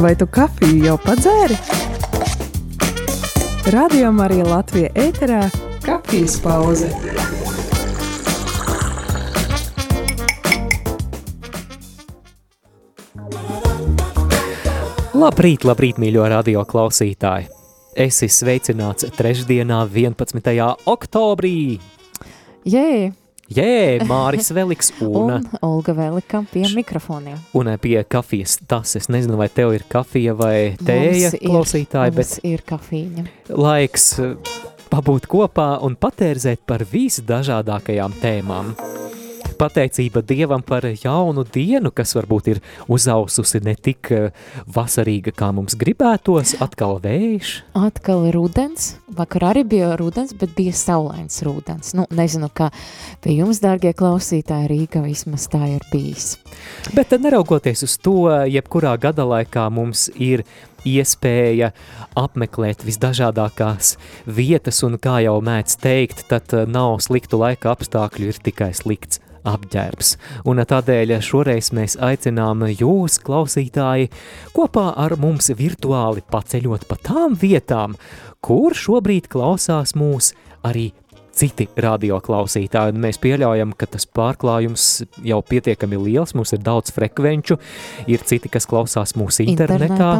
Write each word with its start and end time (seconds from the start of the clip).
Vai 0.00 0.14
tu 0.16 0.24
kafiju 0.32 0.84
jau 0.86 0.94
padzēri? 0.96 1.56
Radio 3.74 4.08
Marija 4.16 4.46
Latvija 4.48 4.88
ēterā- 4.96 5.40
kafijas 5.88 6.38
pauze. 6.40 6.88
Labrīt, 15.12 15.68
labrīt, 15.68 16.00
mīļo 16.00 16.24
radio 16.32 16.64
klausītāji! 16.64 17.50
Esi 17.92 18.30
sveicināts 18.32 19.04
trešdienā, 19.18 19.84
11. 19.84 20.78
oktobrī! 20.88 21.76
Jē, 22.64 23.12
Jē, 23.50 24.04
Māris 24.06 24.52
Veliks 24.54 24.92
un, 25.02 25.32
un 25.40 25.46
Olga 25.66 25.92
Velika 25.96 26.44
pie 26.52 26.68
mikrofoniem. 26.74 27.38
un 27.58 27.70
pie 27.82 28.04
kafijas 28.06 28.58
tas. 28.70 28.94
Es 28.96 29.08
nezinu, 29.10 29.36
vai 29.40 29.48
tev 29.50 29.72
ir 29.74 29.82
kafija 29.90 30.36
vai 30.38 30.76
tēja, 30.78 31.32
Mums 31.32 31.34
ir- 31.34 31.50
klausītāji, 31.50 32.14
bet 32.14 32.30
Mums 32.30 32.40
ir 32.46 32.62
kafīņa. 32.62 33.24
laiks 33.50 34.06
eh, 34.22 34.36
pabūt 34.90 35.26
kopā 35.26 35.82
un 35.82 35.96
patērzēt 35.96 36.62
par 36.66 36.84
visdažādākajām 36.86 38.14
tēmām. 38.22 38.74
Pateicība 39.60 40.22
Dievam 40.24 40.62
par 40.64 40.86
jaunu 40.88 41.42
dienu, 41.44 41.90
kas 41.92 42.14
varbūt 42.16 42.46
ir 42.48 42.60
uzaususi 42.88 43.58
ne 43.60 43.74
tik 43.76 44.08
eh, 44.16 44.46
vasarīga, 44.72 45.34
kā 45.36 45.50
mums 45.52 45.76
gribētos, 45.76 46.54
atkal 46.64 46.96
vējš. 47.04 47.50
Atkal 47.76 48.24
ir 48.30 48.38
rudens. 48.38 48.94
Vakar 49.18 49.50
arī 49.50 49.66
bija 49.68 49.90
rudens, 50.00 50.32
bet 50.32 50.56
bija 50.56 50.72
saulains 50.72 51.42
rudens. 51.44 51.92
Nu, 51.92 52.08
nezinu, 52.08 52.48
kā 52.48 52.70
pie 53.20 53.36
jums, 53.36 53.60
dārgie 53.60 53.92
klausītāji, 53.92 54.70
Rīga 54.72 55.04
vismaz 55.04 55.44
tā 55.52 55.60
ir 55.74 55.84
bijis. 55.92 56.38
Bet 56.96 57.12
neraugoties 57.20 57.84
uz 57.84 58.00
to, 58.00 58.30
jebkurā 58.48 58.96
gada 58.96 59.28
laikā 59.28 59.68
mums 59.68 60.08
ir 60.16 60.48
iespēja 60.88 61.74
apmeklēt 62.16 62.86
visdažādākās 62.88 63.98
vietas, 64.24 64.80
un 64.88 64.96
kā 64.96 65.20
jau 65.28 65.36
mēdz 65.44 65.82
teikt, 65.84 66.30
tad 66.32 66.56
eh, 66.56 66.64
nav 66.64 67.02
sliktu 67.04 67.44
laika 67.44 67.76
apstākļu, 67.76 68.32
ir 68.32 68.46
tikai 68.48 68.72
slikts 68.72 69.20
apģērbs. 69.48 70.14
Un 70.50 70.62
tādēļ 70.72 71.16
šoreiz 71.24 71.72
mēs 71.76 71.96
aicinām 72.00 72.66
jūs, 72.72 73.20
klausītāji, 73.24 74.10
kopā 74.56 74.90
ar 75.00 75.16
mums 75.20 75.52
virtuāli 75.56 76.24
paceļot 76.30 76.88
pa 76.90 76.98
tām 77.04 77.36
vietām, 77.40 77.96
kur 78.44 78.76
šobrīd 78.76 79.30
klausās 79.32 79.96
mūs 79.98 80.34
arī 80.66 80.90
citi 81.40 81.66
radioklausītāji. 81.80 82.94
Un 82.94 83.02
mēs 83.04 83.20
pieļaujam, 83.22 83.74
ka 83.78 83.88
tas 83.94 84.06
pārklājums 84.06 84.86
jau 85.26 85.40
pietiekami 85.46 86.00
liels, 86.04 86.34
mums 86.36 86.52
ir 86.56 86.62
daudz 86.64 86.92
frekvenču, 86.96 87.58
ir 88.10 88.24
citi, 88.28 88.50
kas 88.52 88.68
klausās 88.70 89.16
mūsu 89.18 89.46
internetā. 89.48 90.16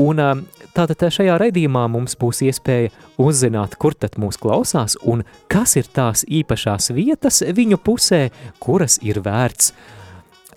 Un 0.00 0.20
ā, 0.22 0.30
tātad 0.76 1.06
šajā 1.12 1.38
raidījumā 1.40 1.86
mums 1.90 2.16
būs 2.20 2.42
iespēja 2.46 2.92
uzzināt, 3.20 3.76
kur 3.80 3.94
tad 3.94 4.18
mūs 4.20 4.40
klausās 4.40 4.98
un 5.02 5.24
kas 5.50 5.76
ir 5.80 5.88
tās 5.90 6.26
īpašās 6.26 6.92
vietas 6.96 7.42
viņu 7.46 7.80
pusē, 7.84 8.28
kuras 8.62 8.98
ir 9.02 9.22
vērts 9.24 9.72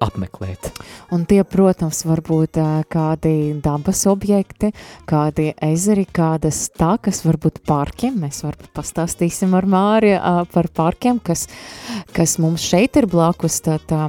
apmeklēt. 0.04 0.70
Un 1.14 1.26
tie, 1.30 1.42
protams, 1.48 2.04
var 2.08 2.24
būt 2.26 2.60
kādi 2.92 3.34
dabas 3.64 4.04
objekti, 4.10 4.74
kādi 5.10 5.52
ezeri, 5.64 6.06
kādas 6.10 6.66
takas, 6.76 7.24
varbūt 7.28 7.62
parkiem. 7.68 8.20
Mēs 8.24 8.44
varbūt 8.46 8.74
pastāstīsim 8.76 9.56
ar 9.58 9.68
Māri 9.70 10.14
ā, 10.18 10.36
par 10.52 10.70
parkiem, 10.76 11.22
kas, 11.24 11.48
kas 12.16 12.38
mums 12.44 12.66
šeit 12.68 13.00
ir 13.00 13.10
blakus 13.12 13.62
tā, 13.64 13.80
tā 13.88 14.08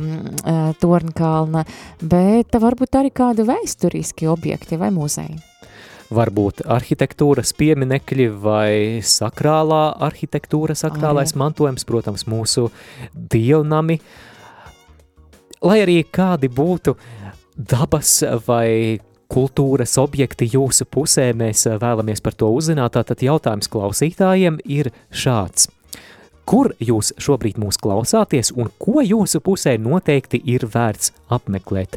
Tornkalna, 0.83 1.65
bet 2.03 2.61
varbūt 2.61 3.01
arī 3.01 3.15
kādi 3.15 3.47
vēsturiski 3.49 4.31
objekti 4.31 4.81
vai 4.81 4.93
muzeji. 4.95 5.54
Varbūt 6.15 6.63
arhitektūras 6.71 7.55
pieminekļi 7.59 8.29
vai 8.43 9.01
sakrālā 9.05 9.97
arhitektūra, 10.07 10.77
sakrālais 10.79 11.35
mantojums, 11.39 11.87
protams, 11.89 12.27
mūsu 12.31 12.69
dievnami. 13.15 13.99
Lai 15.65 15.79
arī 15.83 16.03
kādi 16.05 16.51
būtu 16.53 16.95
dabas 17.57 18.19
vai 18.47 19.01
kultūras 19.33 19.97
objekti 19.99 20.49
jūsu 20.53 20.87
pusē, 20.87 21.31
mēs 21.35 21.67
vēlamies 21.81 22.23
par 22.23 22.37
to 22.39 22.51
uzzināt. 22.55 22.95
Tātad 22.99 23.25
jautājums 23.25 23.71
klausītājiem 23.73 24.61
ir 24.65 24.93
šāds. 25.11 25.71
Kur 26.45 26.75
jūs 26.83 27.15
šobrīd 27.21 27.57
mūs 27.61 27.79
klausāties 27.81 28.53
un 28.57 28.69
ko 28.79 29.01
jūsu 29.05 29.41
pusē 29.45 29.79
noteikti 29.81 30.43
ir 30.45 30.67
vērts 30.69 31.15
apmeklēt? 31.33 31.97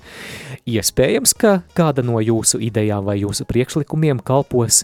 Iespējams, 0.67 1.35
ka 1.35 1.59
kāda 1.77 2.05
no 2.05 2.21
jūsu 2.23 2.61
idejām 2.63 3.05
vai 3.07 3.19
jūsu 3.21 3.47
priekšlikumiem 3.49 4.23
kalpos 4.23 4.83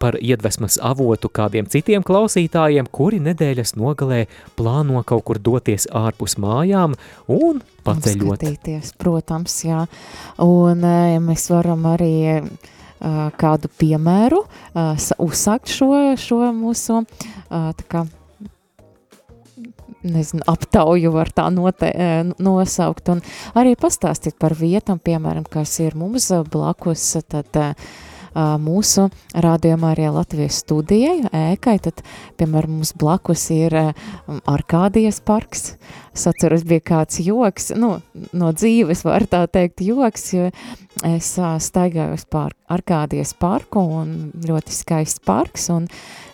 par 0.00 0.16
iedvesmas 0.16 0.78
avotu 0.80 1.28
kādiem 1.28 1.66
citiem 1.68 2.04
klausītājiem, 2.06 2.88
kuri 2.88 3.20
nedēļas 3.20 3.74
nogalē 3.76 4.22
plāno 4.56 5.02
kaut 5.04 5.26
kur 5.28 5.38
doties 5.38 5.84
ārpus 5.92 6.38
mājām 6.40 6.96
un 7.28 7.60
paceļot. 7.84 8.40
Skatīties, 8.40 8.94
protams, 9.00 9.58
jā. 9.66 9.84
Un 10.40 10.86
eh, 10.88 11.02
ja 11.14 11.20
mēs 11.20 11.50
varam 11.52 11.84
arī 11.92 12.14
eh, 12.32 12.48
kādu 13.42 13.68
piemēru 13.82 14.40
eh, 14.46 15.10
uzsākt 15.20 15.68
šo, 15.68 15.92
šo 16.20 16.40
mūsu 16.56 17.02
tā 17.50 17.88
kā, 17.92 18.06
nezinu, 20.02 20.44
aptauju 20.48 21.12
var 21.14 21.32
tā 21.34 21.48
note, 21.52 21.90
eh, 21.92 22.22
nosaukt 22.38 23.08
un 23.12 23.22
arī 23.54 23.76
pastāstīt 23.76 24.38
par 24.38 24.54
vietām, 24.54 25.00
piemēram, 25.00 25.48
kas 25.48 25.78
ir 25.80 25.96
mums 25.98 26.30
blakus, 26.50 27.16
tad 27.28 27.46
ā, 27.54 27.74
mūsu 28.62 29.08
rādījumā 29.34 29.94
arī 29.94 30.10
Latvijas 30.14 30.60
studijai, 30.62 31.24
ēkai, 31.34 31.80
tad, 31.82 32.02
piemēram, 32.38 32.78
mums 32.78 32.92
blakus 32.94 33.50
ir 33.50 33.74
ā, 33.74 33.86
Arkādijas 34.46 35.20
parks. 35.24 35.74
Es 36.14 36.26
atceros, 36.26 36.64
bija 36.66 36.80
kāds 36.80 37.20
joks, 37.22 37.70
nu, 37.78 38.00
no 38.32 38.52
dzīves 38.52 39.04
var 39.06 39.26
tā 39.30 39.44
teikt 39.50 39.82
joks, 39.86 40.32
jo 40.34 40.48
es 41.06 41.36
staigājos 41.38 42.26
pār 42.30 42.54
Arkādijas 42.70 43.32
parku 43.38 43.82
un 44.00 44.32
ļoti 44.46 44.74
skaists 44.74 45.22
parks 45.26 45.68
un 45.70 45.86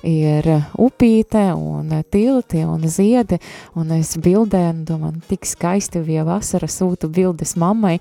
ir 0.02 0.48
upīte 0.78 1.48
un 1.56 1.92
tilti 2.10 2.64
un 2.64 2.86
ziedi 2.88 3.38
un 3.74 3.90
es 3.96 4.16
bildēju 4.16 4.70
un 4.70 4.84
domāju, 4.84 5.12
"Nu, 5.14 5.22
tik 5.28 5.44
skaisti 5.44 6.00
bija 6.00 6.24
vasara, 6.24 6.66
sūtu 6.66 7.08
bildes 7.08 7.56
mammai, 7.56 8.00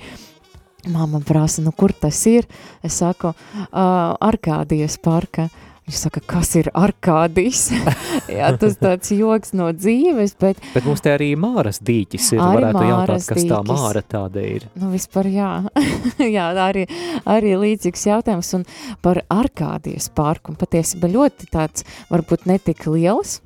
Māma 0.85 1.19
prasa, 1.25 1.63
nu 1.65 1.71
kur 1.73 1.93
tas 1.97 2.19
ir? 2.29 2.45
Es 2.83 2.99
saku, 3.01 3.31
uh, 3.33 4.13
Arkādijas 4.21 4.99
parka. 5.01 5.49
Viņš 5.85 5.97
saka, 6.01 6.21
kas 6.25 6.49
ir 6.57 6.71
Arkādijas? 6.73 7.67
Jā, 8.31 8.47
tas 8.57 8.73
tāds 8.81 9.11
joks 9.13 9.51
no 9.53 9.67
dzīves, 9.69 10.33
bet, 10.41 10.57
Bet 10.73 10.87
mums 10.87 11.03
te 11.05 11.11
arī 11.13 11.27
māras 11.37 11.77
dīķis 11.85 12.31
ir, 12.33 12.41
Arī 12.41 12.55
varētu 12.57 12.81
jautāt, 12.81 12.95
Māras 13.03 13.27
kas 13.29 13.43
tā 13.43 13.59
dīķis. 13.59 13.83
māra 13.83 14.01
tāda 14.15 14.45
ir. 14.49 14.65
nu, 14.81 14.89
vispār 14.95 15.29
jā, 15.29 15.51
jā 16.37 16.47
arī, 16.65 16.87
arī 17.29 17.53
līdzīgs 17.61 18.07
jautājums. 18.09 18.49
Un 18.57 18.65
par 19.05 19.21
Arkādijas 19.29 20.09
parku, 20.09 20.55
un 20.55 20.57
patiesībā 20.57 21.11
ļoti 21.13 21.51
tāds, 21.53 21.85
varbūt 22.09 22.49
netik 22.49 22.87
liels, 22.89 23.37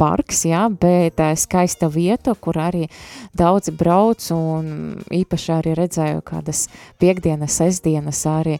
parks, 0.00 0.44
jā, 0.48 0.64
bet 0.68 1.20
skaista 1.40 1.88
vieta, 1.92 2.34
kur 2.34 2.58
arī 2.60 2.88
daudzi 3.36 3.74
brauc 3.74 4.24
un 4.34 4.98
īpaši 5.14 5.52
arī 5.54 5.74
redzēju 5.78 6.22
kādas 6.26 6.66
piekdienas, 7.02 7.58
sestdienas 7.60 8.22
arī 8.30 8.58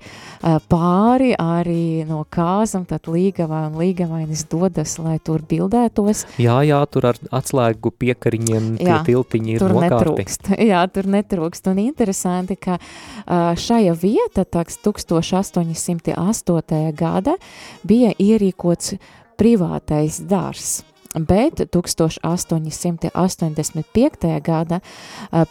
pāri, 0.71 1.33
arī 1.39 2.05
no 2.09 2.23
kāzam, 2.31 2.87
tad 2.89 3.09
līgavā 3.11 3.67
un 3.71 3.79
līgavainis 3.81 4.47
dodas, 4.51 4.97
lai 5.03 5.19
tur 5.25 5.45
bildētos. 5.49 6.25
Jā, 6.43 6.61
jā, 6.67 6.81
tur 6.91 7.11
ar 7.13 7.21
atslēgu 7.35 7.93
piekariņiem 8.05 8.71
tie 8.81 8.91
Jā, 8.91 9.01
tiltiņi 9.07 9.57
ir 9.57 9.63
tur 9.63 9.75
nokārti. 9.77 9.95
netrūkst. 9.95 10.53
Jā, 10.71 10.85
tur 10.93 11.09
netrūkst. 11.11 11.69
Un 11.73 11.83
interesanti, 11.85 12.57
ka 12.61 12.79
ā, 12.79 13.43
šajā 13.59 13.95
vieta, 13.99 14.45
tāds 14.45 14.79
1808. 14.85 16.83
gada, 16.99 17.37
bija 17.87 18.15
ierīkots 18.19 18.97
privātais 19.41 20.21
dārs. 20.23 20.83
Bet 21.14 21.70
1885. 21.70 23.14
gada 24.43 24.82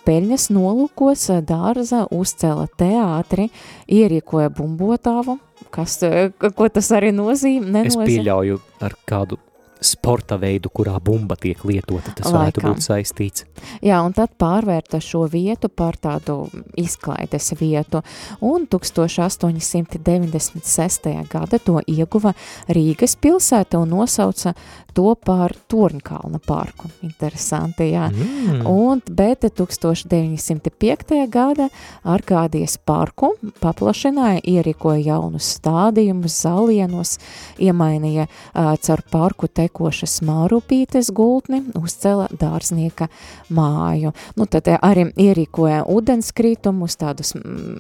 peļņas 0.04 0.51
nolūkos 0.51 1.31
dārza 1.48 2.04
uzcēla 2.12 2.68
teātri, 2.80 3.50
ierīkoja 3.88 4.50
bumbotāvu, 4.57 5.38
kas, 5.71 6.04
ko 6.44 6.68
tas 6.68 6.92
arī 6.95 7.12
nozīmē. 7.15 7.86
Es 7.88 7.95
pieļauju 7.95 8.60
ar 8.83 8.94
kādu 9.07 9.38
sporta 9.84 10.38
veidu, 10.42 10.70
kurā 10.74 11.00
bumba 11.04 11.36
tiek 11.40 11.64
lietota. 11.68 12.12
Tas 12.16 12.32
varētu 12.32 12.62
Laikam. 12.62 12.74
būt 12.74 12.82
saistīts. 12.86 13.46
Jā, 13.84 13.98
un 14.06 14.12
tad 14.16 14.30
pārvērta 14.40 14.98
šo 15.04 15.28
vietu 15.32 15.68
par 15.70 15.94
tādu 16.02 16.50
izklaides 16.80 17.54
vietu, 17.60 18.02
un 18.42 18.68
1896. 18.68 21.28
gada 21.30 21.60
to 21.60 21.80
ieguva 21.88 22.34
Rīgas 22.68 23.16
pilsēta 23.20 23.78
un 23.82 23.90
nosauca 23.98 24.54
to 24.94 25.14
par 25.26 25.54
Torņkalna 25.70 26.40
parku. 26.46 26.90
Interesanti, 27.06 27.90
jā. 27.94 28.08
Mm. 28.12 28.66
Un, 28.70 29.02
bet 29.10 29.44
1905. 29.44 31.28
gada 31.34 31.70
Arkādijas 32.04 32.78
parku 32.78 33.34
paplašināja, 33.62 34.44
ierīkoja 34.54 35.02
jaunus 35.08 35.56
stādījumus, 35.58 36.38
zalienos, 36.46 37.18
iemainīja 37.62 38.28
uh, 38.28 38.74
caur 38.84 39.04
parku 39.12 39.50
tekošas 39.74 40.22
mārupītes 40.22 41.10
gultni, 41.12 41.64
uzcela 41.75 42.28
dārznieka 42.30 43.08
māju. 43.50 44.14
Nu, 44.38 44.46
tad 44.46 44.68
eh, 44.68 44.78
arī 44.81 45.12
ierīkoja 45.18 45.86
ūdenskrītumus, 45.90 46.98
tādus 46.98 47.34
mm, 47.36 47.78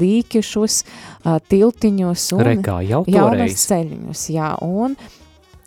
dīkišus, 0.00 0.84
tiltiņus 1.48 2.32
un 2.32 2.40
Rekā 2.48 2.80
jau 2.88 3.04
jaunas 3.06 3.66
ceļņus, 3.68 4.30
jā, 4.32 4.54
un 4.64 4.96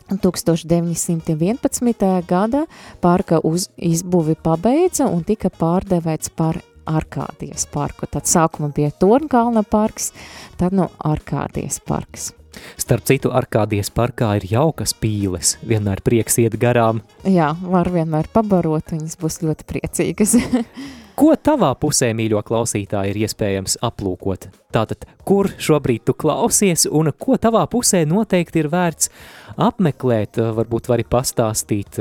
1911. 0.07 2.23
gada 2.27 2.65
parka 3.01 3.39
uz, 3.43 3.69
izbuvi 3.77 4.35
pabeidza 4.39 5.09
un 5.11 5.23
tika 5.27 5.49
pārdevēts 5.49 6.29
par 6.35 6.61
Arkādijas 6.87 7.67
parku. 7.67 8.07
Tad 8.07 8.23
sākuma 8.31 8.71
bija 8.71 8.95
Tornkalna 8.95 9.65
parks, 9.67 10.13
tad 10.55 10.71
nu 10.71 10.87
Arkādijas 11.03 11.83
parks. 11.83 12.31
Starp 12.77 13.07
citu, 13.09 13.31
Arkādijas 13.35 13.89
parkā 13.93 14.35
ir 14.39 14.47
jaukas 14.51 14.93
pīles. 14.97 15.55
Vienmēr 15.67 16.03
prieks 16.05 16.39
iet 16.43 16.57
garām. 16.61 17.01
Jā, 17.27 17.53
var 17.61 17.89
vienmēr 17.93 18.29
pabarot, 18.33 18.93
viņas 18.93 19.17
būs 19.21 19.41
ļoti 19.43 19.67
priecīgas. 19.67 20.37
Ko 21.17 21.31
tavā 21.33 21.71
pusē, 21.81 22.11
mīļo 22.13 22.43
klausītāji, 22.45 23.09
ir 23.09 23.23
iespējams 23.25 23.79
aplūkot? 23.81 24.51
Tātad, 24.69 25.07
kur 25.25 25.49
šobrīd 25.57 26.03
tu 26.05 26.13
klausies 26.13 26.85
un 26.85 27.09
ko 27.17 27.39
tavā 27.41 27.63
pusē 27.71 28.03
noteikti 28.05 28.61
ir 28.61 28.69
vērts 28.69 29.09
apmeklēt? 29.57 30.37
Varbūt 30.37 30.91
vari 30.91 31.07
pastāstīt, 31.09 31.97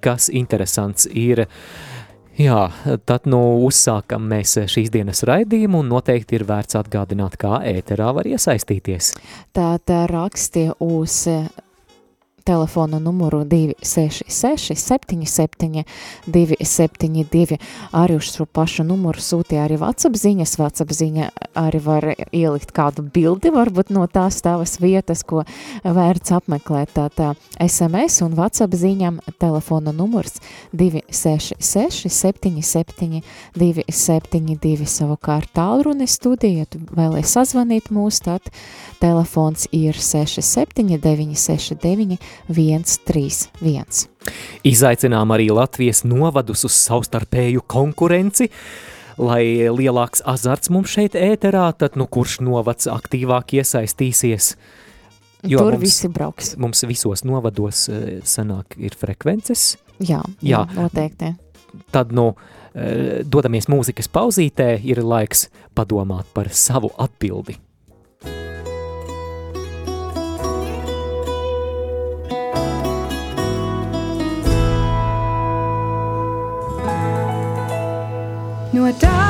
kas 0.00 0.30
interesants 0.32 1.04
ir. 1.12 1.44
Jā, 2.40 2.70
tad 3.04 3.26
nu 3.28 3.38
uzsākam 3.66 4.24
mēs 4.30 4.54
šīs 4.72 4.88
dienas 4.94 5.20
raidījumu 5.28 5.82
un 5.82 5.90
noteikti 5.92 6.38
ir 6.38 6.46
vērts 6.48 6.78
atgādināt, 6.80 7.36
kā 7.40 7.58
ēterā 7.68 8.14
var 8.16 8.28
iesaistīties. 8.30 9.10
Tātad 9.56 10.08
raksti 10.08 10.70
uz 10.86 11.26
telefona 12.44 12.98
numuru 12.98 13.44
266 13.44 14.74
77 14.74 15.84
272. 16.26 17.58
Arī 17.92 18.16
uz 18.18 18.30
šo 18.34 18.46
pašu 18.46 18.84
numuru 18.84 19.22
sūtīja 19.22 19.66
arī 19.66 19.78
WhatsApp 19.80 20.18
ziņas. 20.20 20.56
WhatsApp 20.60 20.94
ziņa 20.96 21.30
arī 21.58 21.80
var 21.84 22.06
ielikt 22.32 22.72
kādu 22.76 23.04
bildi, 23.14 23.52
varbūt 23.54 23.92
no 23.94 24.06
tās 24.10 24.40
tavas 24.44 24.78
vietas, 24.82 25.22
ko 25.24 25.44
vērts 25.84 26.34
apmeklēt. 26.36 26.94
Tātad 26.96 27.38
SMS 27.60 28.20
un 28.26 28.34
WhatsApp 28.38 28.74
ziņām 28.74 29.20
telefona 29.40 29.92
numurs 29.94 30.40
266 30.72 32.08
77 32.10 33.22
272. 33.58 34.88
Savukārt 34.90 35.52
tālruni 35.56 36.08
studija, 36.10 36.64
ja 36.64 36.70
tu 36.70 36.80
vēlēsi 36.96 37.34
sazvanīt 37.36 37.90
mūs, 37.94 38.22
tad 38.24 38.50
telefons 39.00 39.66
ir 39.72 39.96
67 39.96 40.98
969 41.00 42.18
131. 42.48 44.08
Izaicinām 44.66 45.32
arī 45.34 45.48
Latvijas 45.54 46.02
novadus 46.04 46.64
uz 46.68 46.74
savstarpēju 46.76 47.62
konkurenci. 47.70 48.50
Lai 49.20 49.42
lielāks 49.68 50.22
azarts 50.24 50.70
mums 50.72 50.92
šeit 50.94 51.16
ēterā, 51.18 51.66
tad 51.76 51.96
nu 52.00 52.06
kurš 52.08 52.38
novads 52.46 52.88
aktīvāk 52.88 53.52
iesaistīsies? 53.60 54.54
Jo 55.44 55.58
Tur 55.64 55.72
mums- 55.76 55.82
visi 55.82 56.08
brauks. 56.08 56.54
Mums 56.60 56.82
visos 56.84 57.24
novados 57.24 57.88
eh, 57.88 58.20
sanāk 58.24 58.76
ir 58.76 58.90
frekvences, 58.96 59.76
Jā, 60.00 60.22
Jā. 60.42 60.66
noteikti. 60.76 61.34
tad 61.92 62.12
nu 62.12 62.34
eh, 62.74 63.22
dodamies 63.24 63.66
mūzikas 63.68 64.08
pauzītē, 64.08 64.80
ir 64.84 65.02
laiks 65.02 65.48
padomāt 65.74 66.24
par 66.34 66.48
savu 66.48 66.90
atbildi. 66.98 67.56
No 78.90 79.29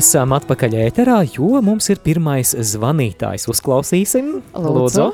Esam 0.00 0.32
atpakaļ 0.32 0.74
ēterā, 0.86 1.18
jo 1.34 1.58
mums 1.60 1.90
ir 1.92 1.98
pirmais 2.00 2.54
zvanītājs. 2.54 3.44
Uzklausīsim, 3.52 4.30
Lūdzu. 4.56 5.10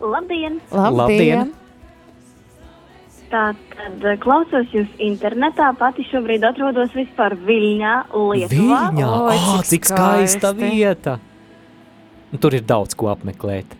Labdien! 0.00 0.56
Labdien. 0.74 0.96
Labdien! 0.98 1.52
Tātad 3.30 4.06
klausos 4.24 4.72
jūs 4.74 4.88
internetā, 4.98 5.68
pati 5.78 6.02
šobrīd 6.08 6.42
atrodos 6.48 6.90
vispār 6.98 7.36
Viļņā, 7.46 7.92
Lietuvā. 8.10 8.80
Viļņā, 8.88 9.12
Oi, 9.20 9.36
oh, 9.36 9.60
cik 9.60 9.68
cik 9.70 9.86
skaista 9.92 10.50
skaisti. 10.50 10.64
vieta! 10.64 11.14
Nu, 12.32 12.40
Tur 12.42 12.58
ir 12.58 12.66
daudz 12.66 12.98
ko 12.98 13.12
apmeklēt. 13.12 13.78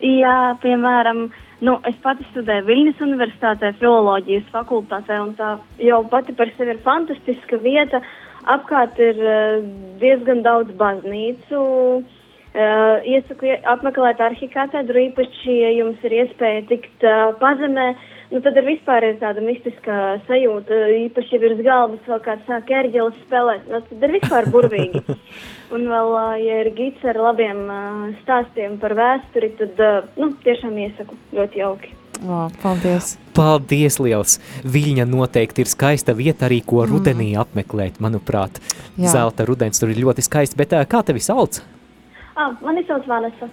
Jā, 0.00 0.38
piemēram, 0.64 1.26
nu, 1.66 1.76
es 1.92 2.00
pati 2.00 2.24
studēju 2.30 2.64
Viļņas 2.70 3.04
universitātē, 3.04 3.74
filoloģijas 3.82 4.48
fakultātē, 4.54 5.20
un 5.26 5.36
tā 5.36 5.52
jau 5.84 6.00
pati 6.08 6.32
par 6.40 6.56
sevi 6.56 6.78
ir 6.78 6.80
fantastiska 6.88 7.60
vieta. 7.60 8.00
Apkārt 8.48 8.98
ir 9.02 9.18
eh, 9.20 9.60
diezgan 10.00 10.42
daudz 10.46 10.72
baznīcu. 10.80 11.60
Uh, 12.50 12.98
iesaku 13.06 13.46
ie- 13.46 13.60
apmeklēt 13.70 14.18
arhikatedru, 14.26 14.98
īpaši, 15.06 15.52
ja 15.54 15.68
jums 15.70 16.00
ir 16.02 16.16
iespēja 16.16 16.64
tikt 16.66 17.04
uh, 17.06 17.28
pazemē, 17.38 17.84
nu 18.32 18.40
tad 18.42 18.58
ir 18.58 18.66
vispār 18.66 19.06
ir 19.06 19.20
tāda 19.20 19.44
mistiskā 19.44 20.16
sajūta, 20.26 20.80
īpaši, 20.96 21.36
ja 21.36 21.42
virs 21.44 21.62
galvas 21.62 22.10
vēl 22.10 22.18
kāds 22.26 22.50
sāk 22.50 22.74
ērģeles 22.80 23.22
spēlēt, 23.28 23.70
nu 23.70 23.78
tad 23.92 24.02
ir 24.02 24.16
vispār 24.16 24.50
burvīgi. 24.50 25.04
Un 25.78 25.86
vēl, 25.94 26.12
ja 26.42 26.58
ir 26.64 26.72
gids 26.74 27.06
ar 27.06 27.22
labiem 27.22 27.62
stāstiem 28.24 28.80
par 28.82 28.98
vēsturi, 28.98 29.54
tad, 29.62 29.86
nu, 30.18 30.32
tiešām 30.42 30.74
iesaku 30.88 31.22
ļoti 31.38 31.62
jauki. 31.62 31.99
O, 32.20 32.50
paldies! 32.60 33.14
Paldies, 33.36 33.96
liels! 34.02 34.36
Viļņa 34.68 35.06
noteikti 35.08 35.64
ir 35.64 35.70
skaista 35.70 36.12
vieta 36.16 36.48
arī, 36.50 36.60
ko 36.66 36.84
rudenī 36.88 37.30
apmeklēt, 37.40 38.00
manuprāt. 38.04 38.60
Mm. 38.60 39.06
Jā. 39.06 39.14
Zelta 39.14 39.46
rudens 39.48 39.80
tur 39.80 39.92
ir 39.92 40.02
ļoti 40.04 40.24
skaisti, 40.26 40.58
bet 40.60 40.74
kā 40.90 41.00
tevi 41.06 41.22
sauc? 41.24 41.62
Ah, 42.36 42.52
mani 42.60 42.84
sauc 42.88 43.08
Vanessa. 43.08 43.48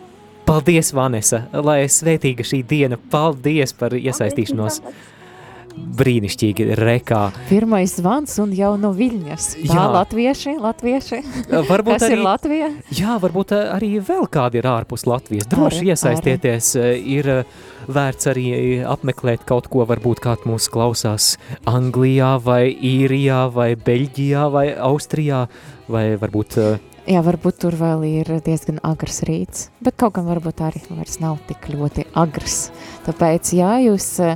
Paldies, 0.47 0.93
Vanesa, 0.95 1.41
lai 1.51 1.81
svētīga 1.91 2.43
šī 2.47 2.61
diena. 2.67 2.99
Paldies 3.11 3.73
par 3.75 3.95
iesaistīšanos. 3.95 4.81
Brīnišķīgi 5.97 6.65
rekā. 6.77 7.21
Pirmais 7.49 7.95
zvans 7.97 8.33
un 8.43 8.51
jau 8.55 8.73
no 8.79 8.91
Viļņas. 8.97 9.47
Tā, 9.61 9.67
Jā. 9.73 9.85
latvieši, 9.95 10.55
latvieši. 10.61 11.19
Varbūt 11.69 11.97
Kas 11.97 12.05
arī, 12.07 12.17
ir 12.17 12.23
Latvija? 12.25 12.69
jā, 12.93 13.15
varbūt 13.23 13.53
arī 13.57 13.91
vēl 14.03 14.27
kādi 14.33 14.61
ir 14.61 14.67
ārpus 14.69 15.07
Latvijas. 15.09 15.47
Droši 15.51 15.81
Arī, 15.81 15.91
iesaistieties. 15.93 16.71
ā, 16.77 16.91
Ir 17.17 17.31
vērts 17.87 18.27
arī 18.29 18.45
apmeklēt 18.85 19.45
kaut 19.47 19.69
ko, 19.71 19.85
varbūt 19.89 20.21
kāds 20.23 20.45
mūs 20.49 20.67
klausās 20.69 21.37
Anglijā 21.65 22.35
vai 22.43 22.67
Īrijā 22.73 23.45
vai 23.53 23.75
Beļģijā 23.75 24.45
vai 24.51 24.67
Austrijā 24.75 25.45
vai 25.87 26.05
varbūt 26.19 26.57
ā, 26.61 26.67
Jā, 27.07 27.21
varbūt 27.23 27.61
tur 27.61 27.75
vēl 27.79 28.01
ir 28.03 28.29
diezgan 28.43 28.81
agrs 28.83 29.21
rīts, 29.23 29.69
bet 29.79 29.95
kaut 29.95 30.17
gan 30.17 30.25
varbūt 30.27 30.59
arī 30.65 30.81
vairs 30.89 31.21
nav 31.23 31.37
tik 31.47 31.69
ļoti 31.71 32.03
agrs. 32.19 32.65
Tāpēc, 33.05 33.51
ja 33.55 33.77
jūs 33.79 34.07
uh, 34.19 34.33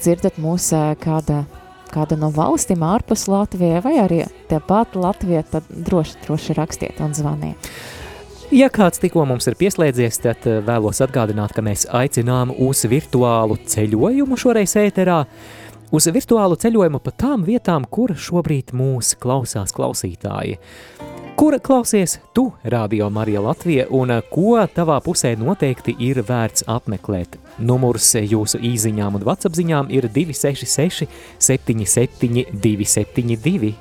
dzirdat 0.00 0.38
mūs 0.40 0.70
uh, 0.72 0.94
kāda, 0.96 1.42
kāda 1.92 2.16
no 2.16 2.30
valstīm 2.32 2.80
ārpus 2.88 3.26
Latvijai 3.28 3.82
vai 3.84 3.98
arī 4.00 4.22
tepat 4.48 4.96
Latvijā, 4.96 5.44
tad 5.50 5.68
droši, 5.68 6.22
droši 6.24 6.56
rakstiet 6.56 7.04
un 7.04 7.12
zvaniet. 7.12 7.68
Ja 8.54 8.70
kāds 8.72 9.00
tikko 9.02 9.26
mums 9.28 9.48
ir 9.50 9.56
pieslēdzies, 9.60 10.20
tad 10.24 10.44
eh, 10.48 10.60
vēlos 10.64 11.00
atgādināt, 11.04 11.52
ka 11.56 11.64
mēs 11.64 11.84
aicinām 11.92 12.52
uz 12.64 12.84
virtuālu 12.88 13.56
ceļojumu 13.72 14.38
šoreiz 14.40 14.76
ēterā, 14.78 15.24
uz 15.92 16.08
virtuālu 16.12 16.56
ceļojumu 16.60 17.00
pa 17.04 17.12
tām 17.24 17.44
vietām, 17.48 17.84
kur 17.84 18.12
šobrīd 18.16 18.72
mūs 18.76 19.16
klausās 19.20 19.74
klausītāji. 19.74 20.60
Kur 21.36 21.58
klausies 21.58 22.20
tu, 22.32 22.52
Radio 22.64 23.10
Marija 23.10 23.40
Latvija, 23.40 23.86
un 23.90 24.12
eh, 24.14 24.20
ko 24.30 24.54
tavā 24.70 25.00
pusē 25.02 25.32
noteikti 25.34 25.96
ir 25.98 26.20
vērts 26.22 26.62
apmeklēt? 26.70 27.34
Numurs 27.58 28.10
jūsu 28.18 28.58
īziņām 28.58 29.18
un 29.18 29.24
vatsapziņām 29.26 29.90
ir 29.94 30.08
266 30.10 31.06
77 31.38 32.46
272. 32.50 33.74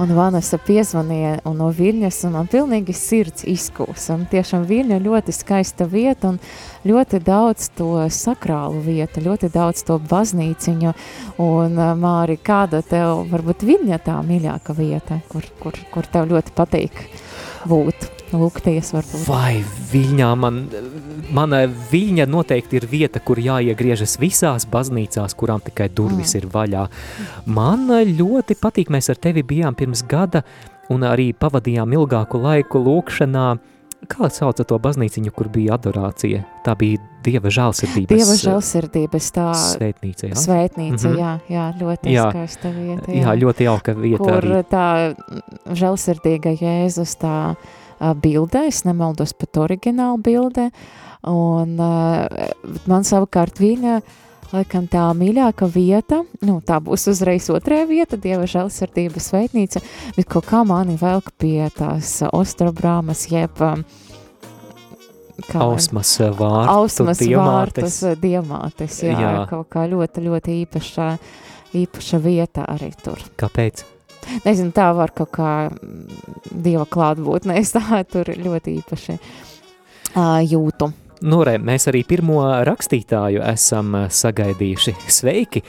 Un 0.00 0.14
Vanessa 0.16 0.56
piezvanīja 0.56 1.42
no 1.52 1.68
Viļņas, 1.76 2.22
un 2.24 2.36
man 2.38 2.48
pilnīgi 2.50 2.94
sirds 2.96 3.44
izkūs. 3.44 4.06
Un 4.14 4.24
tiešām 4.30 4.64
Viļņa 4.68 5.00
ļoti 5.04 5.34
skaista 5.36 5.84
vieta 5.90 6.30
un 6.32 6.38
ļoti 6.88 7.20
daudz 7.24 7.68
to 7.76 8.06
sakrālu 8.08 8.80
vietu, 8.86 9.20
ļoti 9.26 9.50
daudz 9.52 9.84
to 9.84 9.98
baznīciņu. 10.10 10.94
Un, 11.44 11.76
ā, 11.76 11.90
Māri, 12.00 12.38
kāda 12.40 12.80
tev 12.86 13.26
varbūt 13.32 13.66
Viļņa 13.68 14.00
tā 14.06 14.16
mīļāka 14.24 14.76
vieta, 14.78 15.20
kur, 15.28 15.44
kur, 15.60 15.76
kur 15.92 16.08
tev 16.08 16.32
ļoti 16.32 16.56
patīk 16.56 17.04
būt? 17.68 18.19
Lūgties. 18.32 18.92
Vai 19.26 19.62
Viļņā 19.92 20.28
man, 20.38 20.60
mana 21.34 21.64
Viļņa 21.66 22.26
noteikti 22.30 22.78
ir 22.80 22.86
vieta, 22.90 23.20
kur 23.24 23.40
jāiegriežas 23.42 24.18
visās 24.22 24.66
baznīcās, 24.70 25.34
kurām 25.38 25.62
tikai 25.64 25.88
durvis 25.90 26.34
mm. 26.34 26.38
ir 26.42 26.46
vaļā. 26.54 26.84
Man 27.50 27.88
ļoti 27.90 28.58
patīk, 28.60 28.92
mēs 28.94 29.10
ar 29.12 29.18
tevi 29.18 29.42
bijām 29.46 29.74
pirms 29.78 30.04
gada 30.06 30.44
un 30.90 31.04
arī 31.06 31.32
pavadījām 31.34 31.92
ilgāku 31.98 32.40
laiku 32.42 32.82
lūkšanā. 32.86 33.50
Kā 34.10 34.30
sauca 34.32 34.64
to 34.64 34.78
baznīciņu, 34.80 35.28
kur 35.36 35.50
bija 35.52 35.74
adorācija? 35.76 36.40
Tā 36.64 36.72
bija 36.80 37.02
Dieva 37.20 37.50
žēlsirdības 37.52 38.08
Dieva 38.08 38.36
žēlsirdības 38.40 39.26
tā 39.36 39.48
svētnīca, 39.60 40.30
jā? 40.30 40.38
svētnīca, 40.40 41.10
Mhm. 41.10 41.18
jā, 41.20 41.32
jā, 41.52 41.64
ļoti 41.76 42.14
Jā. 42.14 42.30
skaista 42.32 42.70
vieta. 42.72 43.12
Jā, 43.12 43.34
ļoti 43.36 43.66
jauka 43.68 43.92
vieta 43.98 44.22
kur 44.24 44.38
arī. 44.40 44.62
tā 44.72 44.86
žēlsirdīga 45.68 46.54
Jēzus 46.56 47.12
tā 47.20 47.34
ā, 47.52 47.56
bildē, 48.00 48.66
es 48.70 48.82
nemaldos 48.88 49.34
pat 49.36 49.60
oriģinālu 49.66 50.18
bildē, 50.24 50.70
un 51.28 51.76
man 52.88 53.04
savukārt 53.06 53.60
viņa, 53.60 54.00
laikam 54.54 54.86
tā 54.90 55.04
mīļāka 55.14 55.68
vieta, 55.70 56.22
nu 56.46 56.58
tā 56.66 56.80
būs 56.82 57.04
uzreiz 57.12 57.46
otrajā 57.52 57.84
vieta, 57.90 58.18
Dieva 58.20 58.48
žēlsirdības 58.50 59.28
sveitnīca, 59.30 59.82
bet 60.16 60.28
kaut 60.32 60.48
kā 60.48 60.64
mani 60.66 60.96
velk 61.00 61.30
pie 61.38 61.68
tās 61.76 62.16
ostrobrāmas, 62.32 63.26
jeb 63.30 63.60
ā, 63.62 63.74
kā 65.46 65.62
Ausmas 65.68 66.16
vārtu, 66.18 66.72
Ausmas 66.74 67.22
diamātes. 67.22 68.00
vārtus, 68.02 68.20
diamātes, 68.24 68.98
jā, 69.06 69.14
Jā. 69.20 69.46
kaut 69.52 69.70
kā 69.72 69.86
ļoti, 69.88 70.26
ļoti 70.26 70.58
īpaša, 70.64 71.08
īpaša 71.84 72.20
vieta 72.24 72.66
arī 72.68 72.90
tur. 73.04 73.22
Kāpēc? 73.40 73.84
Nezinu, 74.44 74.72
tā 74.76 74.90
var 74.96 75.12
kaut 75.16 75.32
kā 75.36 75.52
mm, 75.68 76.18
dieva 76.64 76.86
klātbūtnē, 76.88 77.58
es 77.60 77.74
tā 77.76 78.02
tur 78.10 78.30
ļoti 78.30 78.76
īpaši 78.80 79.16
uh, 79.18 80.40
jūtu. 80.46 80.90
Nu, 81.20 81.42
re, 81.44 81.58
mēs 81.60 81.84
arī 81.90 82.00
pirmo 82.08 82.40
rakstītāju 82.64 83.42
esam 83.44 84.06
sagaidījuši. 84.08 84.96
Sveiki! 85.12 85.64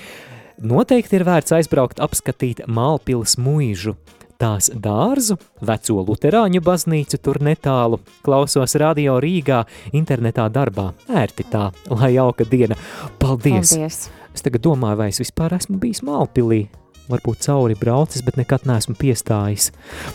Noteikti 0.62 1.18
ir 1.18 1.26
vērts 1.26 1.56
aizbraukt 1.58 2.00
apskatīt 2.06 2.62
Mālpils 2.70 3.34
mūžu, 3.42 3.96
tās 4.42 4.70
dārzu, 4.70 5.40
veco 5.66 6.04
luterāņu 6.06 6.62
baznīcu 6.66 7.20
tur 7.22 7.42
netālu, 7.44 8.00
klausos 8.26 8.78
radio 8.82 9.18
Rīgā, 9.22 9.64
internetā 9.98 10.48
darbā. 10.54 10.92
Ērti 11.10 11.48
tā, 11.50 11.70
lai 11.90 12.14
jauka 12.16 12.48
diena. 12.48 12.78
Paldies! 13.22 13.74
Paldies. 13.74 14.04
Es 14.32 14.46
tagad 14.46 14.64
domāju, 14.64 15.02
vai 15.02 15.10
es 15.12 15.20
vispār 15.20 15.58
esmu 15.58 15.82
bijis 15.82 16.06
Mālpilī. 16.08 16.64
Varbūt 17.12 17.44
cauri 17.44 17.76
braucis, 17.80 18.24
bet 18.24 18.38
nekad 18.40 18.64
neesmu 18.70 18.96
piestājis. 19.00 19.72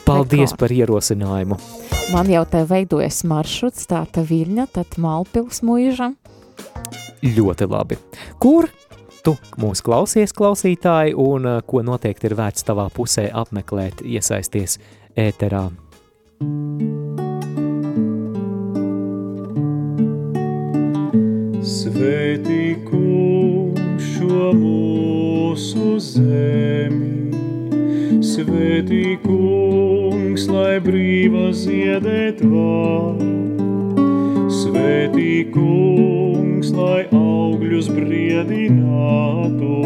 Paldies 0.07 0.53
Rekord. 0.53 0.61
par 0.63 0.73
ierosinājumu. 0.73 1.59
Man 2.15 2.31
jau 2.33 2.45
te 2.49 2.63
veidojas 2.69 3.23
maršruts, 3.29 3.89
tā 3.91 4.05
ta 4.09 4.25
Viļņa, 4.25 4.69
tad 4.79 4.97
Malpils 5.03 5.63
mūža. 5.67 6.13
Ļoti 7.27 7.69
labi. 7.69 7.99
Kur 8.41 8.71
tu 9.27 9.35
mūs 9.61 9.83
klausies, 9.85 10.33
klausītāji, 10.37 11.17
un 11.19 11.49
uh, 11.51 11.63
ko 11.67 11.83
noteikti 11.83 12.31
ir 12.31 12.37
vērts 12.39 12.67
tavā 12.69 12.87
pusē 12.95 13.27
apmeklēt, 13.35 14.05
iesaisties 14.07 14.79
ēterā? 15.19 15.67
Svētī 21.67 22.77
šo 24.27 24.51
mūsu 24.59 25.97
zemi, 26.03 27.31
svētī 28.27 29.15
kungs, 29.23 30.49
lai 30.51 30.81
brīva 30.83 31.53
ziedēt 31.55 32.43
var. 32.51 33.21
Svētī 34.57 35.47
kungs, 35.55 36.73
lai 36.75 37.05
augļus 37.15 37.91
briedinātu, 37.95 39.79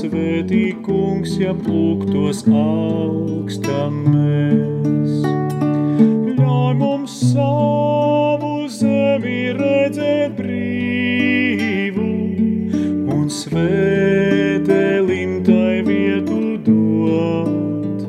svētī 0.00 0.64
kungs, 0.86 1.36
ja 1.38 1.54
plūktos 1.54 2.42
augstam 2.50 4.02
mēs. 4.16 5.18
Ļauj 6.40 6.78
mums 6.82 7.20
savu 7.34 8.56
zemi 8.80 9.40
redzēt 9.60 10.34
brīvu 10.40 11.07
un 13.28 13.34
svētēlim 13.36 15.32
tai 15.44 15.82
vietu 15.84 16.56
dot. 16.64 18.00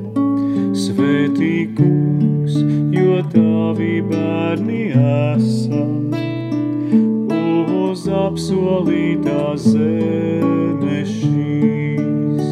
Svētī 0.79 1.67
kungs, 1.75 2.55
jo 2.95 3.19
tavi 3.33 3.99
bērni 4.07 4.95
esam, 4.95 6.15
uz 7.35 8.05
apsolītā 8.07 9.43
zeme 9.59 11.01
šīs. 11.11 12.47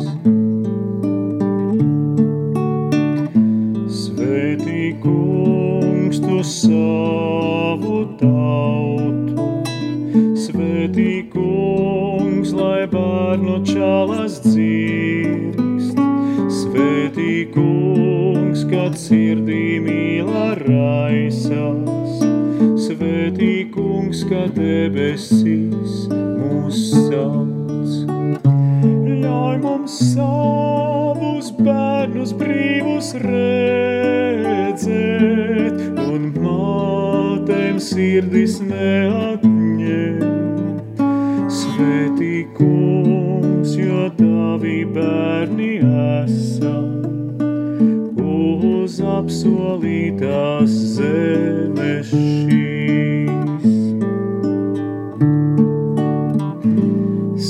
Svētī 4.01 4.91
kungs, 5.05 6.19
tu 6.19 6.43
sāc, 6.43 7.56
čalas 13.98 14.36
dzirkst, 14.46 15.98
svētī 16.54 17.50
kungs, 17.50 18.62
kad 18.70 18.94
sirdī 18.94 19.80
mīla 19.82 20.54
raisās, 20.60 22.22
svētī 22.84 23.66
kungs, 23.74 24.22
kad 24.30 24.54
debesīs 24.54 26.06
mūs 26.13 26.77
sauc. 27.08 27.89
Ļauj 29.25 29.58
mums 29.66 29.98
savus 30.13 31.50
bērnus 31.58 32.38
brīvus 32.38 33.18
redzēt, 33.25 34.77
un 36.06 36.22
mātēm 36.38 37.82
sirdis 37.82 38.62
neatņem. 38.62 40.37
Svētī 41.77 42.41
kungs, 42.57 43.75
jo 43.77 44.07
tavi 44.17 44.79
bērni 44.96 45.75
esam, 46.25 46.88
uz 48.17 48.96
apsolītās 48.98 50.74
zemes 50.96 52.10
šīs. 52.10 53.77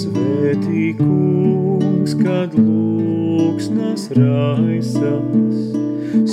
Svētī 0.02 0.90
kungs, 1.00 2.20
kad 2.20 2.60
lūksnas 2.60 4.10
raisās, 4.20 5.64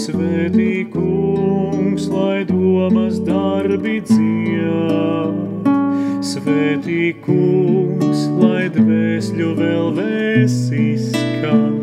Svētī 0.03 0.83
kungs, 0.91 2.11
lai 2.11 2.43
domas 2.51 3.23
darbi 3.23 4.01
dzied, 4.03 4.14
Svētī 6.45 7.17
kungs, 7.25 8.27
lai 8.37 8.67
dvēsļu 8.69 9.47
vēl 9.57 9.87
vēsīs 9.97 11.07
skan, 11.15 11.79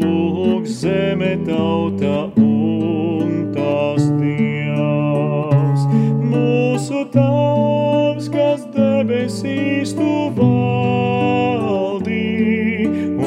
lūk 0.00 0.66
zeme 0.66 1.38
tauta 1.46 2.26
un 2.42 3.52
tās 3.54 4.08
dievs. 4.16 5.86
Mūsu 6.32 7.04
tavs, 7.14 8.26
kas 8.34 8.66
debesīs 8.74 9.94
tu 9.94 10.26
valdī, 10.40 12.26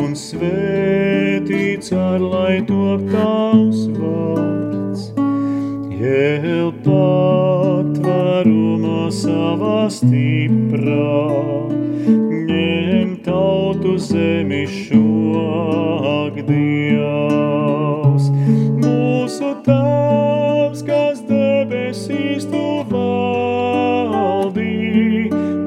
un 0.04 0.12
svētīts 0.20 1.96
ar 1.96 2.20
lai 2.20 2.60
top 2.68 3.08
tavs 3.16 3.51
stiprā, 9.92 11.20
ņem 12.48 13.10
tautu 13.26 13.98
zemi 14.00 14.64
šog 14.72 16.40
Dievs. 16.48 18.26
Mūsu 18.80 19.50
tavs, 19.66 20.82
kas 20.88 21.18
debesīs 21.28 22.44
tu 22.52 22.66
valdī, 22.92 24.78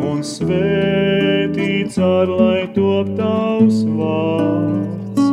un 0.00 0.24
svētīts 0.24 1.96
ar 2.00 2.28
lai 2.32 2.64
top 2.76 3.06
tavs 3.20 3.84
vārds. 3.98 5.24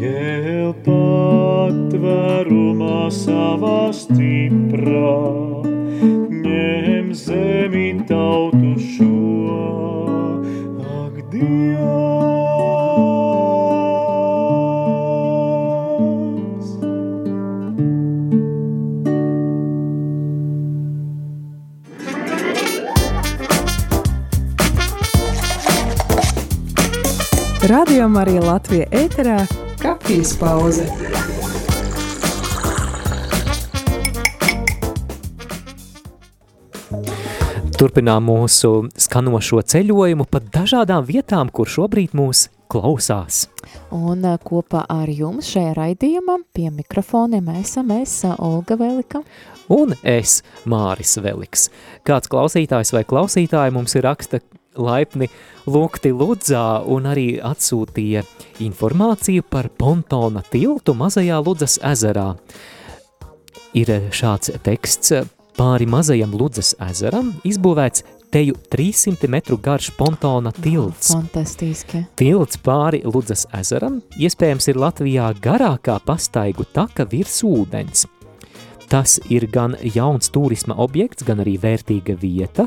Jēl 0.00 0.72
patvarumā 0.88 1.92
savā 3.12 3.92
Radio 27.84 28.06
Marija 28.08 28.40
Latvija 28.40 28.86
ēterā- 28.96 29.42
kafijas 29.82 30.30
pauze. 30.40 30.86
Turpinām 37.76 38.24
mūsu 38.24 38.88
skanošo 38.96 39.60
ceļojumu 39.60 40.24
pa 40.30 40.40
dažādām 40.40 41.04
vietām, 41.04 41.52
kur 41.52 41.68
šobrīd 41.68 42.16
mūs 42.16 42.48
klausās. 42.72 43.48
Un 43.92 44.24
kopā 44.40 44.86
ar 44.88 45.12
jums 45.12 45.52
šajā 45.52 45.76
raidījumā 45.76 46.38
pie 46.56 46.70
mikrofoniem 46.70 47.52
esam 47.60 47.92
es, 48.00 48.24
Olga 48.38 48.80
Velika. 48.80 49.20
Un 49.68 49.92
es, 50.02 50.42
Māris 50.64 51.18
Veliks. 51.20 51.68
Kāds 52.02 52.32
klausītājs 52.32 52.96
vai 52.96 53.04
klausītāja 53.04 53.76
mums 53.76 53.94
ir 53.94 54.08
raksta 54.08 54.40
laipni 54.76 55.28
lūgti 55.66 56.12
Ludzā 56.14 56.82
un 56.86 57.08
arī 57.10 57.28
atsūtīja 57.42 58.24
informāciju 58.64 59.44
par 59.50 59.70
pontona 59.78 60.42
tiltu 60.50 60.96
mazajā 60.98 61.40
Ludzas 61.44 61.78
ezerā. 61.82 62.34
Ir 63.74 63.90
šāds 64.14 64.52
teksts 64.62 65.14
pāri 65.58 65.86
mazajam 65.90 66.34
Ludzas 66.38 66.74
ezeram 66.82 67.32
izbūvēts 67.46 68.04
teju 68.34 68.56
300 68.70 69.28
metru 69.30 69.56
garš 69.62 69.92
pontona 69.98 70.50
tilts. 70.52 71.12
Fantastiski. 71.14 72.02
Tilts 72.18 72.58
pāri 72.58 73.04
Ludzas 73.06 73.46
ezeram 73.54 74.00
iespējams 74.18 74.66
ir 74.72 74.80
Latvijā 74.82 75.28
garākā 75.42 76.00
pastaigu 76.02 76.66
taka 76.74 77.06
virs 77.10 77.42
ūdens. 77.46 78.08
Tas 78.90 79.16
ir 79.32 79.46
gan 79.50 79.76
jauns 79.94 80.28
turisma 80.34 80.76
objekts, 80.82 81.24
gan 81.26 81.40
arī 81.44 81.56
vērtīga 81.62 82.18
vieta 82.20 82.66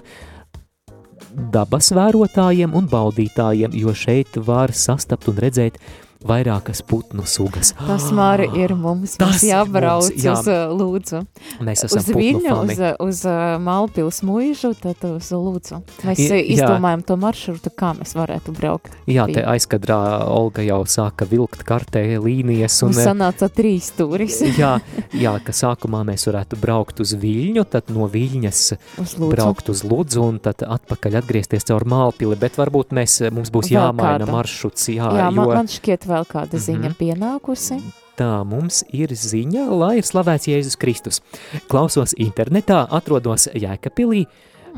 dabas 1.37 1.91
vērotājiem 1.93 2.73
un 2.77 2.87
baudītājiem, 2.89 3.75
jo 3.77 3.93
šeit 3.93 4.39
var 4.47 4.73
sastapt 4.73 5.29
un 5.29 5.41
redzēt 5.43 5.77
vairākas 6.27 6.81
putnu 6.85 7.25
sugas. 7.27 7.73
Tas, 7.79 8.09
Māri, 8.15 8.47
ir 8.59 8.73
mums, 8.77 9.15
mums 9.21 9.43
jābrauc 9.47 10.09
mums, 10.11 10.23
jā. 10.23 10.33
uz 10.37 10.47
uh, 10.51 10.73
Lūdzu. 10.77 11.21
Mēs 11.65 11.85
esam 11.87 12.01
Uz 12.03 12.09
Viļņu, 12.13 12.41
putnu 12.43 12.73
uz, 12.75 12.81
uz 13.07 13.21
uh, 13.29 13.55
Malpils 13.63 14.21
muižu, 14.27 14.73
tad 14.79 15.01
uz 15.09 15.31
Lūdzu. 15.33 15.81
Mēs 16.07 16.21
I- 16.27 16.43
izdomājam 16.55 17.03
to 17.07 17.17
maršrutu, 17.21 17.71
kā 17.77 17.93
mēs 17.97 18.13
varētu 18.17 18.53
braukt. 18.57 18.93
Jā, 19.09 19.25
te 19.31 19.43
aizkadrā 19.47 19.97
Olga 20.27 20.65
jau 20.65 20.81
sāka 20.89 21.27
vilkt 21.29 21.63
kartē 21.67 22.03
līnijas. 22.21 22.77
Un, 22.83 22.91
Mums 22.93 23.03
sanāca 23.07 23.49
trīs 23.51 23.89
turis 23.97 24.41
jā, 24.61 24.75
jā, 25.15 25.33
ka 25.43 25.55
sākumā 25.55 26.03
mēs 26.07 26.27
varētu 26.29 26.59
braukt 26.61 26.99
uz 27.03 27.15
Viļņu, 27.17 27.63
tad 27.71 27.89
no 27.95 28.07
Viļņas 28.11 28.61
uz 29.01 29.15
Lūdzu. 29.17 29.31
braukt 29.33 29.69
uz 29.73 29.83
Ludzu 29.87 30.23
un 30.27 30.39
tad 30.43 30.63
atpakaļ 30.67 31.19
atgriezties 31.21 31.65
caur 31.69 31.85
Mālpili, 31.87 32.35
bet 32.39 32.57
varbūt 32.59 32.93
mēs, 32.97 33.19
mums 33.33 33.51
būs 33.53 33.69
Vēl 33.71 33.77
jāmaina 33.79 34.19
kāda. 34.25 34.31
maršruts, 34.33 34.87
jā, 34.93 35.07
Jā, 35.17 35.27
jo... 35.31 35.41
man, 35.41 35.53
man 35.61 35.69
šķiet 35.71 36.05
vēl 36.17 36.27
kāda 36.33 36.59
ziņa 36.59 36.89
Mhm. 36.89 36.97
pienākusi. 36.99 37.79
Tā 38.17 38.43
mums 38.43 38.83
ir 38.91 39.09
ziņa, 39.13 39.69
lai 39.77 39.97
ir 39.97 40.03
slavēts 40.03 40.49
Jēzus 40.49 40.77
Kristus. 40.77 41.21
Klausos 41.69 42.13
internetā, 42.17 42.87
atrodos 42.89 43.47
Jēkabpilī, 43.53 44.25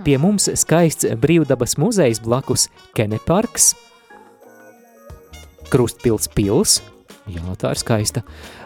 pie 0.04 0.18
mums 0.20 0.50
skaists 0.60 1.06
brīvdabas 1.16 1.78
muzejs 1.80 2.20
blakus 2.20 2.68
Keneparks, 2.96 3.76
Krustpils 5.70 6.28
pils, 6.34 6.82
jā, 7.30 7.44
tā 7.62 7.72
ir 7.76 7.80
skaista, 7.80 8.24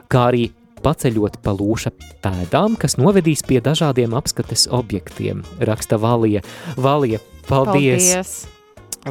kā 0.07 0.29
arī 0.31 0.51
paceļot 0.83 1.41
pa 1.43 1.51
lūša 1.51 1.91
pēdām, 2.23 2.77
kas 2.79 2.95
novedīs 2.95 3.43
pie 3.45 3.59
dažādiem 3.63 4.15
apskates 4.15 4.67
objektiem, 4.71 5.43
raksta 5.59 5.99
Valija. 5.99 6.41
Valija, 6.77 7.19
paldies! 7.47 8.09
paldies. 8.13 8.52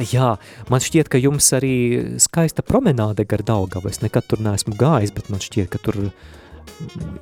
Jā, 0.01 0.35
man 0.73 0.81
šķiet, 0.81 1.09
ka 1.11 1.21
jums 1.21 1.51
arī 1.53 1.75
skaista 2.21 2.65
promenāde 2.65 3.27
gar 3.29 3.43
Daugavu. 3.45 3.91
Es 3.91 4.01
nekad 4.01 4.25
tur 4.29 4.41
neesmu 4.41 4.73
gājis, 4.79 5.13
bet 5.13 5.29
man 5.29 5.43
šķiet, 5.43 5.69
ka 5.69 5.81
tur 5.83 5.99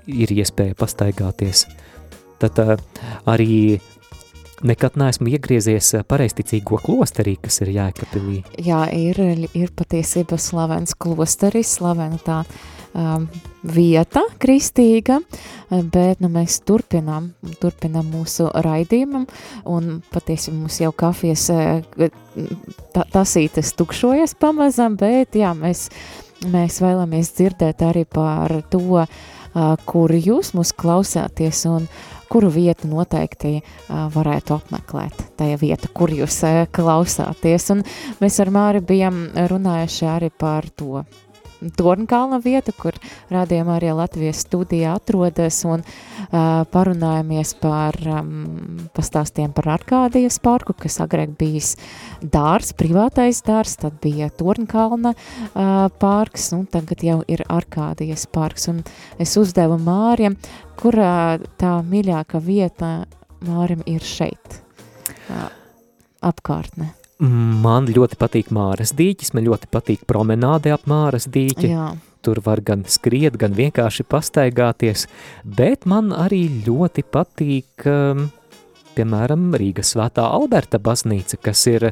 ir 0.07 0.31
iespēja 0.31 0.77
pastaigāties. 0.79 1.65
Tad 2.41 2.61
uh, 2.63 2.77
arī 3.29 3.81
nekad 4.63 4.95
neesmu 4.99 5.33
iegriezies 5.33 5.93
pareisticīgo 6.09 6.79
klosterī, 6.85 7.35
kas 7.41 7.61
ir 7.65 7.73
Jēkabpilī. 7.75 8.41
Jā, 8.63 8.85
ir, 8.95 9.19
ir 9.57 9.73
patiesība 9.75 10.39
slavens 10.41 10.95
klosteris, 10.95 11.75
slavena 11.79 12.21
tā 12.23 12.41
um, 12.93 13.27
vieta 13.63 14.23
kristīga, 14.41 15.19
bet 15.69 16.21
nu, 16.23 16.29
mēs 16.33 16.59
turpinām, 16.67 17.31
turpinām 17.61 18.09
mūsu 18.13 18.49
raidījumam, 18.65 19.27
un 19.69 19.99
patiesībā 20.13 20.57
mums 20.57 20.79
jau 20.81 20.91
kafijas 20.97 21.47
eh, 21.53 22.07
ta, 22.95 23.05
tasītes 23.13 23.73
tukšojas 23.77 24.35
pamazam, 24.39 24.97
bet 24.99 25.37
jā, 25.37 25.53
mēs, 25.57 25.89
mēs 26.51 26.81
vēlamies 26.83 27.35
dzirdēt 27.37 27.85
arī 27.85 28.07
par 28.09 28.61
to, 28.73 29.03
uh, 29.05 29.75
kur 29.85 30.15
jūs 30.15 30.55
mūs 30.57 30.73
klausāties 30.73 31.65
un 31.69 31.87
kuru 32.31 32.47
vietu 32.53 32.87
noteikti 32.87 33.57
uh, 33.59 34.05
varētu 34.13 34.55
apmeklēt, 34.55 35.25
tajā 35.39 35.57
vieta, 35.59 35.89
kur 35.93 36.13
jūs 36.15 36.41
uh, 36.47 36.63
klausāties. 36.71 37.67
Un 37.75 37.83
mēs 38.23 38.39
ar 38.39 38.53
Māri 38.55 38.81
bijām 38.81 39.25
runājuši 39.51 40.07
arī 40.07 40.31
par 40.31 40.69
to 40.71 41.03
Tornkalna 41.77 42.39
vieta, 42.41 42.73
kur 42.73 42.95
rādījumā 43.31 43.75
arī 43.77 43.91
Latvijas 43.93 44.41
studija 44.45 44.95
atrodas 44.97 45.59
un 45.69 45.83
uh, 45.83 46.63
parunājamies 46.73 47.53
par, 47.61 47.97
um, 48.09 48.87
pastāstiem 48.95 49.53
par 49.53 49.69
Arkādijas 49.75 50.39
parku, 50.41 50.73
kas 50.77 50.97
agrāk 51.03 51.35
bijis 51.39 51.75
dārs, 52.21 52.73
privātais 52.77 53.43
dārs, 53.45 53.77
tad 53.81 53.99
bija 54.03 54.31
Tornkalna 54.33 55.13
uh, 55.13 55.87
parks, 56.01 56.51
un 56.57 56.65
tagad 56.71 57.05
jau 57.05 57.19
ir 57.29 57.45
Arkādijas 57.49 58.25
parks. 58.31 58.69
Un 58.71 58.81
es 59.21 59.35
uzdevu 59.37 59.77
Mārim, 59.81 60.39
kur 60.81 60.97
uh, 60.97 61.37
tā 61.61 61.77
mīļākā 61.85 62.41
vieta 62.41 62.95
Mārim 63.45 63.85
ir 63.89 64.01
šeit, 64.05 64.61
uh, 65.29 65.45
apkārtne. 66.25 67.00
Man 67.21 67.85
ļoti 67.85 68.17
patīk 68.17 68.47
Māras 68.49 68.95
dīķis, 68.97 69.35
man 69.37 69.45
ļoti 69.45 69.67
patīk 69.69 70.07
promenāde 70.09 70.71
ap 70.73 70.87
Māras 70.89 71.27
dīķi. 71.29 71.69
Jā. 71.69 71.91
Tur 72.25 72.41
var 72.45 72.61
gan 72.65 72.81
skriet, 72.89 73.37
gan 73.41 73.53
vienkārši 73.57 74.05
pastaigāties, 74.09 75.07
bet 75.45 75.85
man 75.89 76.09
arī 76.13 76.43
ļoti 76.65 77.05
patīk, 77.13 77.85
um, 77.89 78.27
piemēram, 78.97 79.51
Rīgas 79.57 79.93
svētā 79.93 80.25
Alberta 80.33 80.81
baznīca, 80.81 81.37
kas 81.41 81.65
ir 81.69 81.91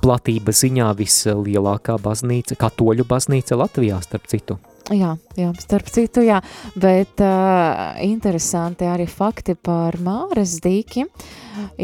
platība 0.00 0.52
ziņā 0.56 0.90
vislielākā 0.96 1.96
baznīca, 2.00 2.56
katoļu 2.60 3.08
baznīca 3.08 3.60
Latvijā, 3.60 4.00
starp 4.04 4.28
citu. 4.32 4.60
Jā, 4.90 5.12
jā, 5.38 5.52
starp 5.62 5.86
citu, 5.92 6.24
jā, 6.26 6.40
bet 6.74 7.20
uh, 7.22 7.94
interesanti 8.02 8.88
arī 8.90 9.06
fakti 9.06 9.54
par 9.54 9.94
Māras 10.02 10.56
dīki. 10.64 11.04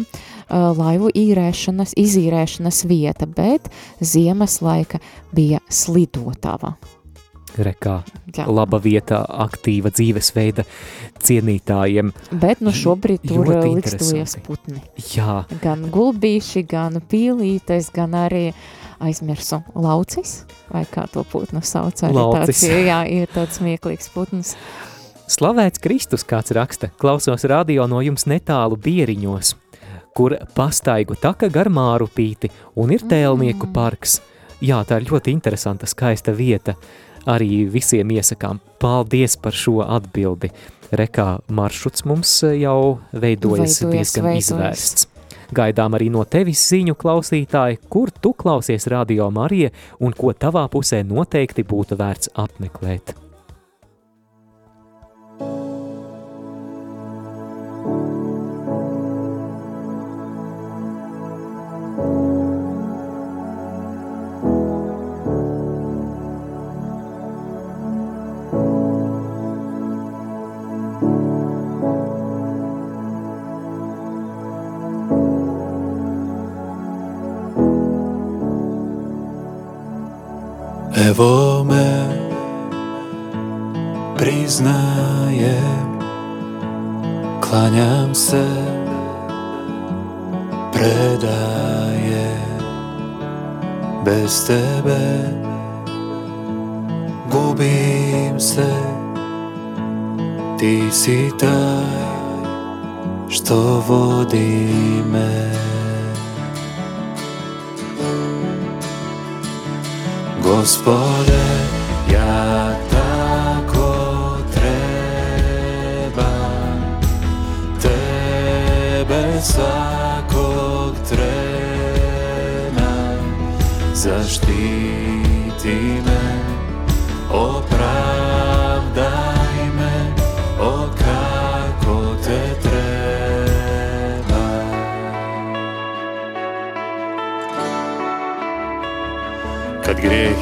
laivu 0.49 1.11
īrēšanas, 1.15 1.95
izīrēšanas 1.99 2.83
vieta, 2.89 3.29
bet 3.29 3.71
ziemas 4.01 4.61
laika 4.65 5.01
bija 5.35 5.63
slidotava. 5.69 6.75
Rekā 7.63 7.99
Jā. 8.35 8.45
laba 8.51 8.79
vieta 8.83 9.21
aktīva 9.45 9.91
dzīvesveida 9.93 10.65
cienītājiem. 11.23 12.11
Bet 12.31 12.63
nu 12.65 12.73
šobrīd 12.75 13.23
tur 13.27 13.45
Ļoti 13.47 13.75
likstojas 13.77 14.37
putni. 14.45 14.81
Jā, 15.15 15.45
gan 15.63 15.87
gulbīši, 15.93 16.65
gan 16.67 16.99
pīlītes, 16.99 17.91
gan 17.95 18.17
arī 18.25 18.49
aizmirsu 19.03 19.61
laucis, 19.75 20.43
vai 20.71 20.85
kā 20.89 21.05
to 21.11 21.23
putnu 21.27 21.61
sauc. 21.65 22.01
Laucis. 22.01 22.61
Tāds, 22.63 22.85
jā, 22.89 22.99
ir 23.11 23.31
tāds 23.33 23.59
smieklīgs 23.59 24.11
putns. 24.13 24.55
slavēts 25.27 25.81
Kristus, 25.81 26.23
kāds 26.27 26.53
raksta, 26.55 26.91
klausos 27.01 27.43
radio 27.49 27.87
no 27.87 28.01
jums 28.01 28.27
netālu 28.29 28.77
bieriņos, 28.77 29.55
kur 30.15 30.37
pastaigu 30.55 31.17
taka 31.19 31.49
gar 31.49 31.69
māru 31.69 32.07
pīti 32.07 32.51
un 32.75 32.93
ir 32.95 33.03
tēlnieku 33.03 33.71
parks. 33.73 34.21
Jā, 34.63 34.79
tā 34.87 35.01
ir 35.01 35.09
ļoti 35.11 35.33
interesanta, 35.35 35.87
skaista 35.89 36.31
vieta. 36.31 36.75
Arī 37.25 37.65
visiem 37.71 38.11
iesakām 38.13 38.59
paldies 38.81 39.35
par 39.41 39.55
šo 39.57 39.79
atbildi. 39.85 40.51
Rekā 40.95 41.39
maršruts 41.49 42.05
mums 42.05 42.37
jau 42.45 42.99
veidojas, 43.11 43.81
Veidojas, 43.81 43.81
diezgan 43.89 44.29
veidojas. 44.29 44.51
izvērsts. 44.51 45.07
Gaidām 45.55 45.93
arī 45.97 46.09
no 46.13 46.23
tevis 46.25 46.61
ziņu 46.69 46.95
klausītāji, 46.97 47.81
kur 47.89 48.11
tu 48.11 48.33
klausies 48.33 48.87
radio 48.89 49.29
Marija 49.33 49.69
un 49.99 50.13
ko 50.13 50.33
tavā 50.33 50.67
pusē 50.69 51.03
noteikti 51.05 51.65
būtu 51.65 51.97
vērts 51.97 52.33
apmeklēt. 52.33 53.24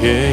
Yeah. 0.04 0.33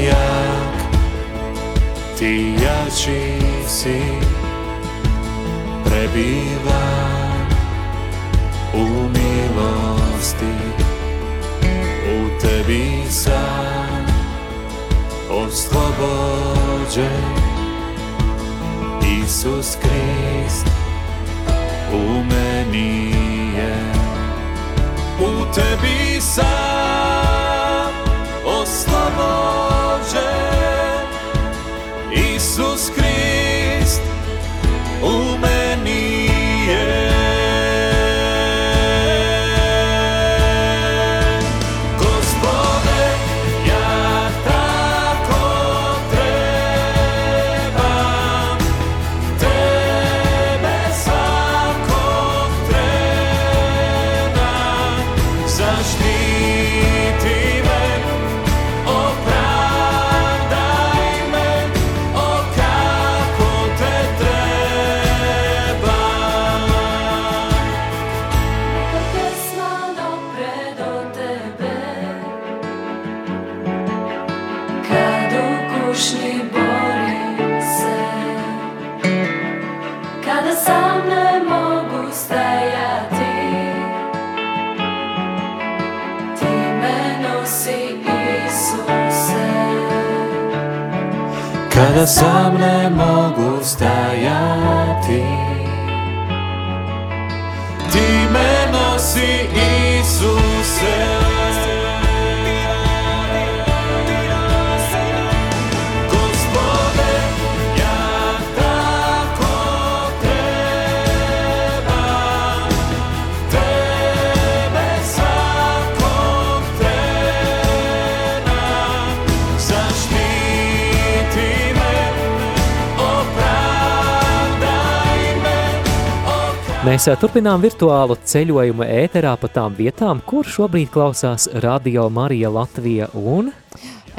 Mēs 127.01 127.17
turpinām 127.17 127.63
virtuālu 127.65 128.13
ceļojumu 128.29 128.85
ēterā 128.85 129.31
pa 129.41 129.49
tām 129.49 129.73
vietām, 129.73 130.19
kur 130.21 130.45
šobrīd 130.45 130.91
klausās 130.93 131.47
Radio 131.65 132.03
Marija 132.13 132.51
Latvija 132.53 133.07
un 133.17 133.49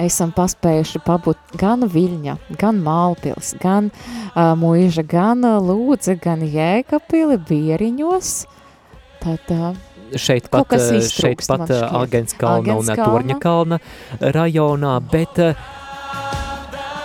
esam 0.02 0.32
paspējuši 0.34 1.04
pabūt 1.06 1.54
gan 1.62 1.86
Viļņa, 1.86 2.34
gan 2.58 2.80
Mālpils, 2.82 3.52
gan 3.62 3.92
uh, 3.92 4.56
Mūža, 4.58 5.06
gan 5.06 5.46
uh, 5.46 5.60
Lūdze, 5.62 6.16
gan 6.24 6.42
Jēkapili, 6.42 7.38
Bieriņos. 7.52 8.32
Tad 9.22 9.54
uh, 9.54 9.78
šeit 10.18 10.50
pat, 10.50 10.74
šeit 11.06 11.46
pat. 11.46 11.70
Agenskalna 12.02 12.80
un. 12.82 12.90
Torņakalna 12.98 13.78
rajonā, 14.40 14.98
bet 15.14 15.38
ā, 15.38 15.54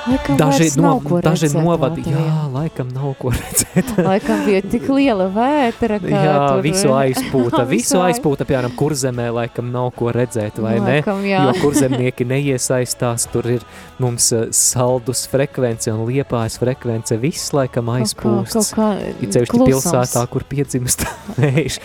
laikam 0.06 0.36
daži, 0.40 0.68
no, 0.80 0.92
daži 1.24 1.48
novadi, 1.54 2.02
Latvijā. 2.04 2.22
jā, 2.26 2.42
laikam 2.54 2.88
nav 2.94 3.14
ko 3.18 3.30
redzēt. 3.34 3.92
Laikam 4.10 4.44
bija 4.46 4.60
tik 4.62 4.86
liela 4.92 5.26
vētra, 5.34 5.98
ka 6.02 6.10
Jā, 6.12 6.34
tur... 6.48 6.62
visu 6.64 6.92
aizpūta, 6.94 7.62
visu 7.74 7.98
aiz- 8.00 8.16
aizpūta, 8.16 8.46
piemēram, 8.48 8.74
kurzemē 8.78 9.26
laikam 9.34 9.70
nav 9.74 9.90
ko 9.98 10.12
redzēt, 10.14 10.60
vai 10.62 10.76
ne? 10.78 10.98
Laikam, 11.00 11.24
jā. 11.26 11.42
Jo 11.48 11.56
kurzemnieki 11.64 12.26
neiesaistās, 12.30 13.26
tur 13.32 13.48
ir 13.56 13.66
mums 14.02 14.30
ā, 14.36 14.44
saldus 14.56 15.26
frekvence 15.32 15.90
un 15.92 16.04
liepājas 16.08 16.58
frekvence, 16.62 17.18
viss 17.22 17.50
laikam 17.56 17.86
Kaut 17.86 17.96
kā- 17.96 18.04
aizpūsts. 18.06 18.72
kaut 18.74 18.78
kā 18.78 19.30
cevišķi 19.36 19.62
pilsētā, 19.66 20.26
kur 20.32 20.46
piedzimst 20.48 21.06
vējš. 21.40 21.80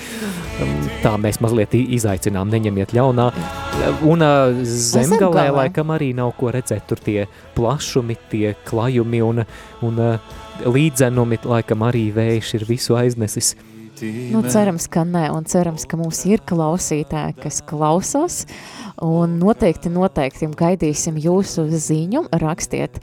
Um, 0.62 0.78
Tā 1.02 1.16
mēs 1.18 1.40
mazliet 1.42 1.72
izaicinām, 1.74 2.52
neņemiet 2.54 2.92
ļaunā. 2.94 3.24
Un 4.06 4.22
ā, 4.22 4.32
zemgalē 4.62 5.08
Zemgalē? 5.10 5.46
laikam 5.56 5.90
arī 5.96 6.12
nav 6.14 6.36
ko 6.38 6.52
redzēt, 6.54 6.84
tur 6.86 7.00
tie 7.02 7.24
plašumi, 7.58 8.11
tie 8.32 8.54
klajumi 8.68 9.22
un, 9.26 9.44
un 9.86 10.00
ā, 10.02 10.14
līdzenumi, 10.66 11.42
laikam 11.48 11.86
arī 11.88 12.08
vējš 12.16 12.56
ir 12.60 12.68
visu 12.70 12.98
aiznesis. 13.00 13.56
Nu, 14.32 14.42
cerams, 14.50 14.88
ka 14.90 15.04
nē, 15.06 15.28
un 15.36 15.46
cerams, 15.46 15.86
ka 15.86 15.98
mums 16.00 16.24
ir 16.26 16.42
klausītāji, 16.50 17.36
kas 17.44 17.60
klausās. 17.70 18.46
Un 19.02 19.38
noteikti, 19.42 19.92
noteikti 19.94 20.50
gaidīsim 20.58 21.20
jūsu 21.22 21.68
ziņu. 21.70 22.26
Rakstiet 22.42 22.98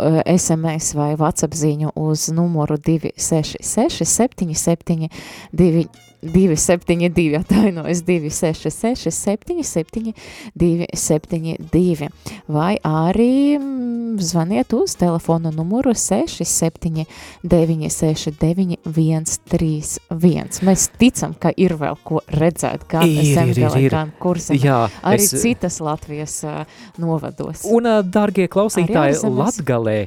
SMS 0.00 0.94
vai 0.96 1.12
WhatsApp 1.20 1.54
ziņu 1.56 1.92
uz 2.00 2.28
numuru 2.34 2.78
266, 2.80 4.06
77, 4.08 5.10
2, 5.52 5.84
272, 6.22 7.36
atvainojas 7.40 8.02
266, 8.06 9.10
77, 9.10 10.12
272. 10.54 12.08
Vai 12.46 12.76
arī 12.86 13.58
mm, 13.58 14.18
zvaniet 14.22 14.72
uz 14.76 14.94
telefona 15.00 15.50
numuru 15.50 15.94
67, 15.94 17.04
969, 17.42 18.76
131. 18.86 20.60
Mēs 20.66 20.86
ticam, 21.00 21.34
ka 21.38 21.50
ir 21.56 21.74
vēl 21.80 21.96
ko 22.06 22.20
redzēt, 22.30 22.86
gan 22.90 23.06
Ir, 23.08 23.18
ir, 23.18 23.24
ir, 23.24 23.34
Zemgalē, 23.38 23.80
ir. 23.86 23.90
gan 23.96 24.12
Kurzemē. 24.22 24.60
Jā, 24.62 24.78
Arī 25.02 25.26
es- 25.26 25.34
citas 25.42 25.80
Latvijas 25.82 26.38
uh, 26.46 26.62
novados. 27.02 27.64
Un, 27.66 27.88
ā, 27.90 27.98
dārgie 28.04 28.46
klausītāji, 28.52 28.94
Arī 28.94 29.16
ārzemes. 29.16 29.38
Latgalē 29.42 29.98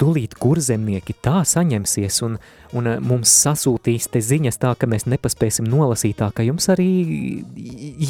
tūlīt 0.00 0.34
kurzemnieki 0.42 1.14
tā 1.22 1.40
saņemsies 1.46 2.20
un, 2.26 2.38
un 2.76 2.88
ā, 2.90 2.94
mums 3.02 3.32
sasūtīs 3.44 4.08
te 4.12 4.22
ziņas 4.24 4.60
tā, 4.62 4.74
ka 4.78 4.88
mēs 4.90 5.06
nepaspēsim 5.10 5.66
nolasīt 5.70 6.18
tā, 6.20 6.30
ka 6.34 6.46
jums 6.46 6.68
arī 6.72 6.88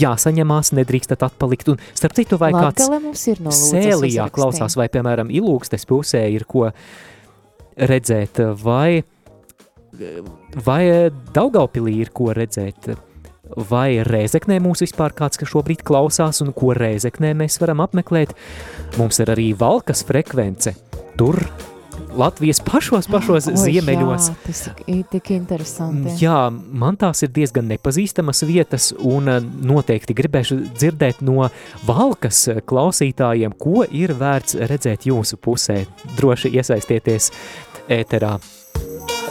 jāsaņemās, 0.00 0.74
nedrīkstat 0.78 1.24
atpalikt. 1.26 1.72
Un 1.74 1.80
starp 1.92 2.16
citu, 2.18 2.38
vai 2.40 2.52
kāds 2.54 2.84
Latgale 2.84 3.00
Lūdzes 3.04 3.64
sēlijā 3.72 4.28
klausās, 4.34 4.78
vai, 4.80 4.88
piemēram, 4.92 5.32
ilūgstes 5.34 5.88
pusē 5.90 6.24
ir 6.34 6.46
ko 6.48 6.68
redzēt, 7.74 8.40
vai, 8.62 9.02
vai 10.66 10.82
Daugaupilī 11.34 11.98
ir 12.04 12.14
ko 12.14 12.32
redzēt, 12.36 12.94
vai 13.70 14.00
Rēzeknē 14.06 14.58
mūs 14.62 14.84
vispār 14.84 15.14
kāds, 15.16 15.38
kas 15.40 15.50
šobrīd 15.52 15.84
klausās, 15.86 16.40
un 16.44 16.54
ko 16.56 16.72
Rēzeknē 16.76 17.34
mēs 17.38 17.60
varam 17.62 17.84
apmeklēt. 17.84 18.34
Mums 18.98 19.20
ir 19.22 19.34
arī 19.34 19.50
Valkas 19.58 20.04
frekvence. 20.06 20.74
Tur 21.18 21.38
Latvijas 22.16 22.60
pašos, 22.60 23.08
pašos 23.10 23.48
Oi, 23.50 23.56
ziemeļos. 23.58 24.28
Jā, 24.30 24.34
tas 24.46 24.60
ir 24.86 25.02
tik 25.10 25.32
interesanti. 25.34 26.14
Jā, 26.22 26.46
man 26.52 26.98
tās 27.00 27.24
ir 27.26 27.32
diezgan 27.34 27.66
nepazīstamas 27.72 28.44
vietas, 28.46 28.92
un 29.02 29.30
eh, 29.32 29.40
noteikti 29.42 30.14
gribēšu 30.14 30.60
dzirdēt 30.76 31.24
no 31.26 31.48
valkas 31.88 32.44
klausītājiem, 32.70 33.56
ko 33.58 33.82
ir 33.90 34.14
vērts 34.20 34.60
redzēt 34.70 35.08
jūsu 35.10 35.40
pusē. 35.42 35.80
Droši 36.14 36.54
iesaistieties 36.54 37.32
ēterā. 37.90 38.36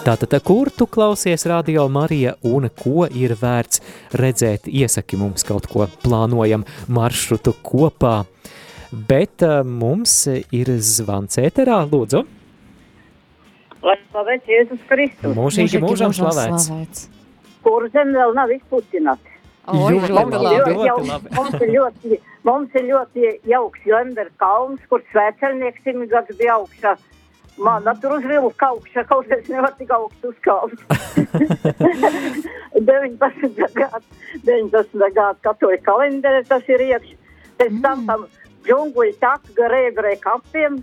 Tātad, 0.04 0.36
kur 0.44 0.68
tu 0.68 0.84
klausies 0.92 1.46
Radio 1.48 1.88
Marija 1.88 2.36
un 2.44 2.68
ko 2.76 3.08
ir 3.08 3.38
vērts 3.40 3.80
redzēt? 4.20 4.68
Iesaki 4.68 5.16
mums 5.16 5.48
kaut 5.48 5.70
ko, 5.72 5.88
plānojam 6.04 6.68
maršrutu 6.92 7.56
kopā. 7.64 8.26
Bet 8.92 9.42
uh, 9.48 9.62
mums 9.64 10.26
ir 10.28 10.76
zvans 10.84 11.40
ēterā, 11.40 11.80
lūdzu. 11.88 12.26
Lai 13.84 13.98
slavēts 14.12 14.48
Jēzus 14.48 14.84
Kristus, 14.88 15.36
Mūžīgi 15.36 15.82
mūžam 15.84 16.14
slavēts. 16.16 16.70
slavēts. 16.70 17.08
kur 17.64 17.88
zem 17.92 18.14
vēl 18.16 18.34
nav 18.36 18.52
labi. 21.08 21.30
Mums 21.38 21.54
ir 21.62 21.70
ļoti, 21.72 22.20
mums 22.44 22.74
ir 22.76 22.84
ļoti 22.90 23.34
jauks 23.48 23.86
Lendera 23.88 24.30
kalns, 24.42 24.82
kur 24.92 25.04
svēceļnieks 25.14 25.84
simt 25.86 26.10
gadus 26.12 26.38
bija 26.40 26.58
augšā. 26.60 26.96
Man 27.64 27.86
tur 28.02 28.18
uz 28.18 28.26
vilka 28.28 28.72
augšā, 28.74 29.06
kaut 29.08 29.28
kas 29.30 29.48
nevar 29.48 29.72
tik 29.78 29.92
augstu 29.94 30.34
uzkāpt. 30.34 30.80
19. 32.76 33.76
gadu, 33.78 34.04
19. 34.44 35.14
gadu 35.16 35.40
katoļu 35.46 35.80
kalendārā 35.86 36.42
tas 36.50 36.64
ir 36.68 36.82
iekš. 36.90 37.14
Pēc 37.60 37.78
tam 37.86 38.08
tam 38.10 38.26
džungļu 38.66 39.14
tak 39.22 39.46
garēgrē 39.58 40.16
kapiem, 40.24 40.82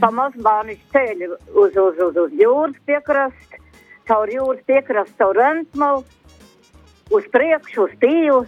pamazbāniņš 0.00 0.82
ceļi 0.94 1.28
uz, 1.32 1.76
uz, 1.76 2.00
uz, 2.06 2.16
uz 2.24 2.34
jūras 2.38 2.78
piekrastu, 2.88 3.60
caur 4.08 4.32
jūras 4.32 4.64
piekrastu, 4.68 5.14
caur 5.20 5.38
Rentmalu, 5.38 6.04
uz 7.12 7.28
priekšu, 7.34 7.86
uz 7.88 7.94
tīlu. 8.02 8.42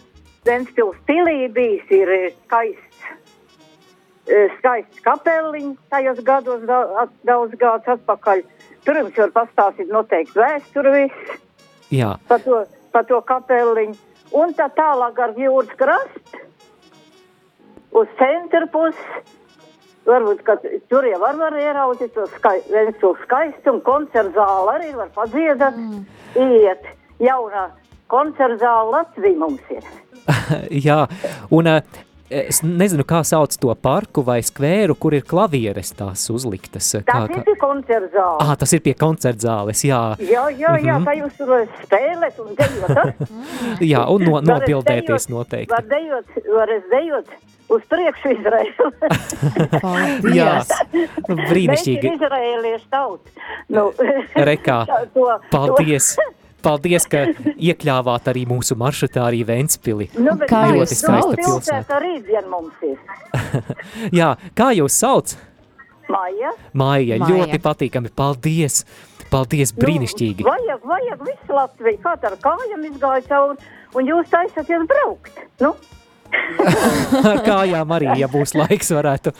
Ventspils 0.44 0.96
pilī 1.08 1.46
bijis 1.52 1.92
ir 1.96 2.10
eh, 2.12 2.24
skaists, 2.44 3.04
eh, 4.28 4.50
skaists 4.58 5.00
kapeliņš 5.06 5.78
tajos 5.92 6.20
gados, 6.26 6.66
daudz 7.24 7.56
gadus 7.60 7.94
atpakaļ. 7.96 8.44
Tur 8.84 9.00
jums 9.00 9.16
var 9.16 9.32
pastāstīt 9.38 9.88
noteikti 9.88 10.36
vēsturi 10.36 10.92
viss 10.98 11.38
Jā, 11.94 12.16
par 12.28 12.42
to, 12.44 12.64
par 12.92 13.06
to 13.08 13.20
kapeliņu. 13.24 13.96
Un 14.34 14.52
tā 14.58 14.66
tālāk 14.76 15.20
ar 15.22 15.32
jūras 15.38 15.72
krastu 15.78 16.42
uz 17.94 18.10
centra 18.18 18.66
pusi. 18.72 19.24
Varbūt, 20.04 20.42
ka 20.44 20.58
tur 20.92 21.06
jau 21.08 21.18
var, 21.22 21.36
var 21.40 21.56
ieraudzīt 21.56 22.12
to 22.16 22.26
skai, 22.36 22.58
skaistumu. 23.24 23.80
Koncerta 23.86 24.34
zāle 24.36 24.74
arī 24.76 24.90
var 24.98 25.08
padziedāt. 25.16 25.78
Mm. 25.80 26.04
Iet 26.34 26.88
jaunā 27.22 27.68
koncerta 28.12 28.60
zāle 28.60 28.92
Latvija 28.98 29.38
mums 29.40 29.72
ir. 29.72 29.86
jā. 30.86 30.98
Un 31.54 31.70
eh, 31.72 31.80
es 32.30 32.62
nezinu, 32.62 33.04
kā 33.04 33.20
sauc 33.24 33.52
to 33.60 33.74
parku 33.74 34.22
vai 34.24 34.40
skvēru, 34.42 34.94
kur 34.98 35.14
ir 35.14 35.22
klavieres 35.22 35.92
tās 35.94 36.26
uzliktas. 36.30 36.94
eh, 36.94 37.02
Kā, 37.04 37.26
Tas 37.28 37.36
ir 37.36 37.44
pie 37.44 37.54
koncerta 37.60 38.08
zāles. 38.14 38.40
Ah, 38.40 38.54
tas 38.56 38.72
ir 38.72 38.80
pie 38.80 38.94
koncerta 38.94 39.38
zāles, 39.46 39.82
jā. 39.84 40.00
Jā, 40.18 40.44
jā, 40.56 40.72
jā, 40.82 40.98
Mhm. 40.98 41.04
tā 41.04 41.14
jūs 41.20 41.36
tur 41.36 41.66
spēlēt 41.84 42.38
un 42.40 42.54
dejot. 42.56 43.14
Jā, 43.92 44.08
un 44.10 44.22
no, 44.24 44.40
dejot- 44.40 45.28
noteikti. 45.28 45.70
Var 45.70 45.82
dejot, 45.82 46.24
var 46.54 46.68
es 46.70 46.82
dejot 46.90 47.26
uz 47.70 47.82
priekšu 47.90 48.32
Izraēlu. 48.38 48.92
Jā, 50.38 50.62
Mēs 51.28 51.48
brīnišķīgi. 51.50 52.04
ir 52.04 52.16
izraēliešu 52.18 52.88
tauta. 52.90 53.30
Nu, 53.68 53.92
Rekā, 54.36 54.86
to, 55.14 55.38
paldies! 55.50 56.16
Paldies, 56.64 57.06
ka 57.10 57.26
iekļāvāt 57.54 58.30
arī 58.32 58.44
mūsu 58.48 58.76
maršrutā 58.80 59.26
arī 59.28 59.42
Ventspili. 59.48 60.08
Nu, 60.16 60.36
Kā 60.48 60.64
jūs 60.72 60.94
sauc? 61.00 61.34
pilsēta? 61.36 61.42
Pilsēta 61.44 61.98
arī 61.98 62.14
dien 62.26 62.48
mums 62.50 62.84
ir. 62.86 62.96
Jā, 64.20 64.34
kā 64.56 64.70
jūs 64.76 64.96
sauc? 65.04 65.36
Maija. 66.08 66.52
Māja, 66.76 67.18
Maija. 67.20 67.28
ļoti 67.30 67.60
patīkami. 67.64 68.12
Paldies! 68.16 68.82
Paldies, 69.32 69.72
brīnišķīgi! 69.74 70.44
Nu, 70.44 70.52
vajag, 70.52 70.84
vajag 70.86 71.22
visu 71.26 71.56
Latviju. 71.56 71.98
Kā 72.04 72.12
ar 72.28 72.36
kājām 72.44 72.84
izgāja 72.90 73.24
cauri, 73.30 73.70
un 73.96 74.10
jūs 74.10 74.28
taisaties 74.30 74.84
braukt. 74.90 75.40
Nu, 75.64 75.72
Ar 76.64 77.40
kājām 77.48 77.94
arī, 77.96 78.10
ja 78.20 78.28
būs 78.30 78.54
laiks, 78.56 78.90
varētu. 78.94 79.32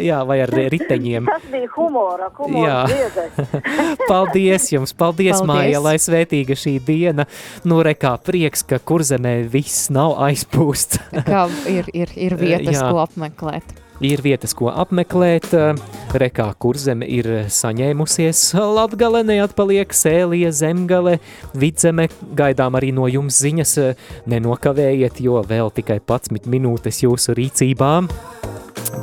Jā, 0.00 0.22
vai 0.28 0.40
ar 0.44 0.52
riteņiem. 0.52 1.28
tas 1.30 1.44
bija 1.52 1.70
humora, 1.76 2.30
humora. 2.38 2.86
Paldies 4.10 4.70
jums, 4.72 4.94
paldies, 4.96 5.38
Paldies. 5.38 5.48
Māja, 5.48 5.82
lai 5.84 5.96
svētīga 6.02 6.56
šī 6.58 6.76
diena. 6.86 7.28
Nu, 7.68 7.82
rekā, 7.84 8.16
prieks, 8.24 8.64
ka 8.66 8.80
kurzemē 8.82 9.40
viss 9.52 9.90
nav 9.94 10.16
aizpūsts. 10.28 11.00
Kā 11.28 11.46
ir, 11.70 11.88
ir, 11.94 12.12
ir 12.16 12.38
vietas, 12.40 12.76
Jā. 12.78 12.90
ko 12.90 13.02
apmeklēt. 13.04 13.81
Ir 14.02 14.18
vietas, 14.24 14.50
ko 14.58 14.66
apmeklēt. 14.66 15.52
Rekā, 16.18 16.48
kurzeme 16.58 17.06
ir 17.06 17.28
saņēmusies. 17.54 18.40
Latgale 18.76 19.22
neatpaliek, 19.28 19.94
sēlija, 19.94 20.50
zemgale, 20.50 21.20
vidzeme. 21.54 22.08
Gaidām 22.38 22.78
arī 22.80 22.90
no 22.96 23.06
jums 23.06 23.38
ziņas. 23.44 23.76
Nenokavējiet, 24.32 25.22
jo 25.22 25.38
vēl 25.46 25.70
tikai 25.78 26.00
11 26.02 26.50
minūtes 26.50 27.04
jūsu 27.06 27.38
rīcībā. 27.38 27.92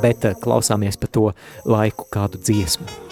Bet 0.02 0.28
eh, 0.28 0.36
klausāmies 0.42 1.00
pa 1.00 1.08
to 1.08 1.30
laiku 1.64 2.06
kādu 2.12 2.42
dziesmu. 2.44 3.09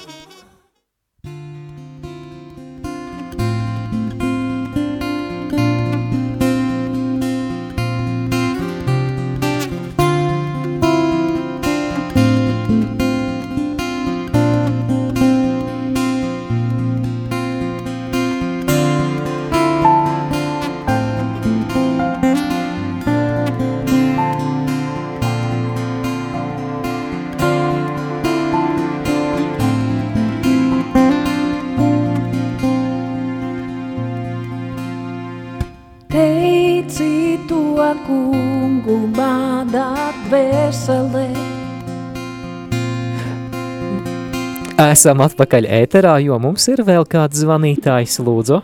Esam 44.98 45.20
atpakaļ 45.22 45.66
ēterā, 45.76 46.16
jo 46.24 46.36
mums 46.42 46.64
ir 46.72 46.80
vēl 46.82 47.04
kāds 47.06 47.38
zvanītājs, 47.44 48.16
lūdzu. 48.26 48.56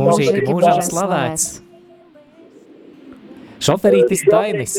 Mūžīgi 0.00 0.42
mūžam 0.44 0.82
slavēts. 0.84 1.46
Šoferītis 3.64 4.26
Dainis. 4.28 4.74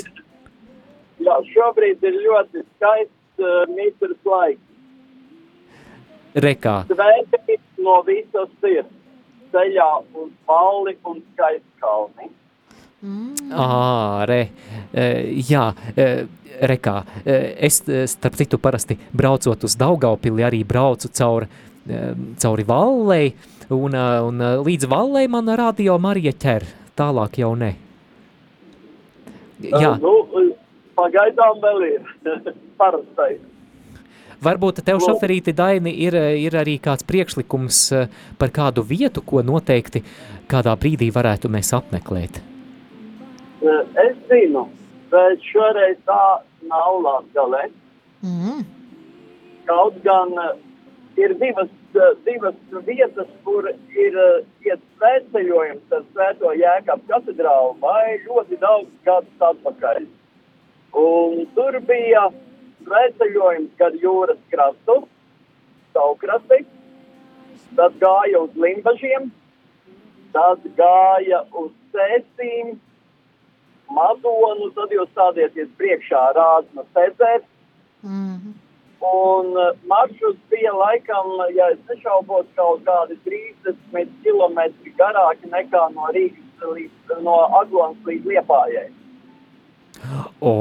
Jā, 1.25 1.39
šobrīd 1.55 2.05
ir 2.05 2.19
ļoti 2.27 2.61
skaists 2.67 3.41
uh, 3.41 3.65
mitrs 3.73 4.21
laiks. 4.35 4.61
Rekā. 6.45 6.75
Svētīts 6.93 7.81
no 7.87 8.03
visas 8.05 8.53
sirds. 8.61 8.93
Ceļā 9.49 9.91
uz 10.13 10.29
balli 10.45 10.93
un 11.09 11.23
skaists 11.33 11.73
kalni. 13.01 13.51
Ā, 13.51 14.25
re, 14.27 14.39
e, 14.93 15.05
jā, 15.47 15.69
rekā. 16.59 16.95
Es, 17.25 17.81
starp 18.11 18.35
citu, 18.35 18.59
parasti 18.59 18.97
braucot 19.15 19.63
uz 19.63 19.75
Daugaupili 19.79 20.43
arī 20.43 20.63
braucu 20.67 21.09
caur, 21.15 21.47
cauri 22.39 22.65
Vallei, 22.67 23.33
un, 23.69 23.95
un 23.95 24.43
līdz 24.65 24.89
Vallei 24.91 25.27
man 25.31 25.47
radio 25.55 25.97
Marija 26.01 26.33
ķer, 26.33 26.65
tālāk 26.99 27.39
jau 27.39 27.53
ne. 27.55 27.75
Jā, 29.59 29.95
nu, 29.99 30.13
pagaidām 30.99 31.63
vēl 31.63 31.85
ir 31.87 32.11
parastais. 32.79 33.39
varbūt 34.43 34.83
tev 34.87 35.01
šoferīti 35.03 35.51
Daini 35.55 35.91
ir, 36.05 36.15
ir 36.15 36.55
arī 36.55 36.77
kāds 36.79 37.03
priekšlikums 37.07 37.81
par 38.39 38.53
kādu 38.55 38.85
vietu, 38.87 39.23
ko 39.23 39.43
noteikti 39.43 40.03
kādā 40.47 40.75
brīdī 40.79 41.11
varētu 41.15 41.51
mēs 41.51 41.73
apmeklēt. 41.75 42.39
Uh, 43.59 43.83
es 44.05 44.15
zinu, 44.29 44.67
bet 45.11 45.43
šoreiz 45.43 45.97
tā 46.07 46.23
nav 46.69 47.01
Latgalē. 47.03 47.65
Mm. 48.23 48.63
Kaut 49.67 49.97
gan 50.05 50.31
uh, 50.39 50.53
ir 51.19 51.35
divas, 51.41 51.71
uh, 51.97 52.13
divas 52.23 52.55
vietas, 52.87 53.27
kur 53.43 53.67
ir 53.67 54.19
iet 54.63 54.79
svētceļojums 54.95 55.97
ar 55.97 56.07
svēto 56.13 56.53
Jēkabu 56.61 57.11
katedrālu 57.11 57.75
vai 57.83 58.21
ļoti 58.23 58.61
daudz 58.63 58.95
gadus 59.03 59.47
atpakaļ. 59.51 60.05
Un 61.03 61.43
tur 61.57 61.81
bija 61.85 62.29
svētceļojums 62.85 63.75
gar 63.79 63.95
jūras 64.01 64.39
krastu, 64.53 65.01
saukrasti, 65.93 66.63
tad 67.75 67.97
gāja 68.01 68.45
uz 68.45 68.55
limbažiem, 68.55 69.33
tad 70.33 70.63
gāja 70.77 71.43
uz 71.59 71.73
sēstīm, 71.93 72.77
mazonu, 73.95 74.69
tad 74.77 74.91
jūs 74.95 75.09
stādieties 75.13 75.69
priekšā 75.81 76.25
rādna 76.37 76.85
sēdzēt, 76.95 77.47
Mm. 78.03 78.53
Un 79.03 79.47
uh, 79.59 79.75
maršruts 79.87 80.39
bija 80.51 80.71
laikam, 80.71 81.25
ja 81.55 81.65
es 81.73 81.79
nešaubos, 81.89 82.45
kaut 82.55 82.83
kādi 82.87 83.17
30 83.25 84.13
km 84.23 84.59
garāki 84.99 85.51
nekā 85.51 85.81
no 85.95 86.07
Rīgas 86.15 86.63
līdz, 86.75 87.13
no 87.23 87.35
Aglonas 87.59 87.99
līdz 88.07 88.27
Liepājai. 88.31 88.85
O, 90.39 90.51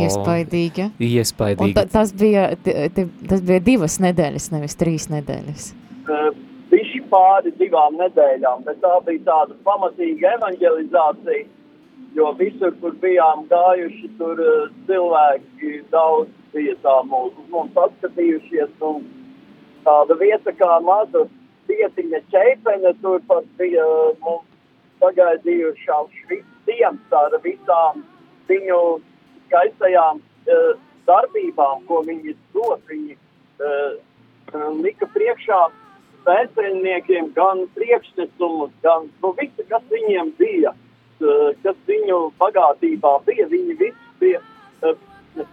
Iespaidīgi. 0.00 0.90
Iespaidīgi. 1.04 1.74
ta, 1.76 1.84
tas, 1.92 2.12
bija, 2.16 2.50
t- 2.64 2.88
t- 2.96 3.08
tas 3.28 3.44
bija 3.44 3.60
divas 3.60 3.98
nedēļas, 4.00 4.50
nevis 4.56 4.76
trīs 4.80 5.10
nedēļas. 5.12 5.72
Uh, 6.08 6.30
Viņš 6.66 6.94
pāri 7.12 7.52
divām 7.60 7.94
nedēļām, 8.00 8.64
bet 8.66 8.80
tā 8.82 8.94
bija 9.06 9.20
tāda 9.28 9.54
pamatīga 9.64 10.32
evanģelizācija, 10.36 11.44
jo 12.16 12.32
visur, 12.38 12.72
kur 12.80 12.94
bijām 13.02 13.44
gājuši, 13.50 14.10
tur 14.18 14.40
uh, 14.40 14.68
cilvēki 14.88 15.80
daudz 15.92 16.32
bija 16.54 16.76
tā 16.84 16.94
mūsu 17.10 17.44
mums 17.52 17.76
atskatījušies, 17.82 18.72
un 18.88 19.04
tāda 19.84 20.16
vieta 20.20 20.54
kā 20.56 20.78
maza 20.84 21.26
vietiņa 21.68 22.22
ķeipene, 22.32 22.94
tur 23.02 23.20
pat 23.28 23.48
bija 23.60 23.84
uh, 23.84 24.14
mums 24.24 24.48
pagaidījušām 25.02 26.08
šviciems 26.22 27.16
ar 27.20 27.36
visām 27.44 28.04
viņu 28.48 28.80
skaistajām 29.48 30.22
uh, 30.22 30.70
darbībām, 31.10 31.84
ko 31.90 32.00
viņi 32.06 32.36
dod. 32.56 32.80
Viņi 32.88 33.18
uh, 33.18 34.72
lika 34.80 35.10
priekšā 35.12 35.60
svētceļniekiem 36.24 37.28
gan 37.36 37.66
priekšnesumus, 37.76 38.72
gan 38.82 39.10
nu, 39.20 39.36
visu, 39.36 39.68
kas 39.68 39.84
viņiem 39.92 40.32
bija, 40.40 40.72
uh, 40.72 40.85
kas 41.64 41.76
viņu 41.88 42.18
bagātībā 42.40 43.12
bija, 43.28 43.46
viņi 43.52 43.76
visi 43.80 44.10
bija 44.20 44.40
uh, 44.40 44.96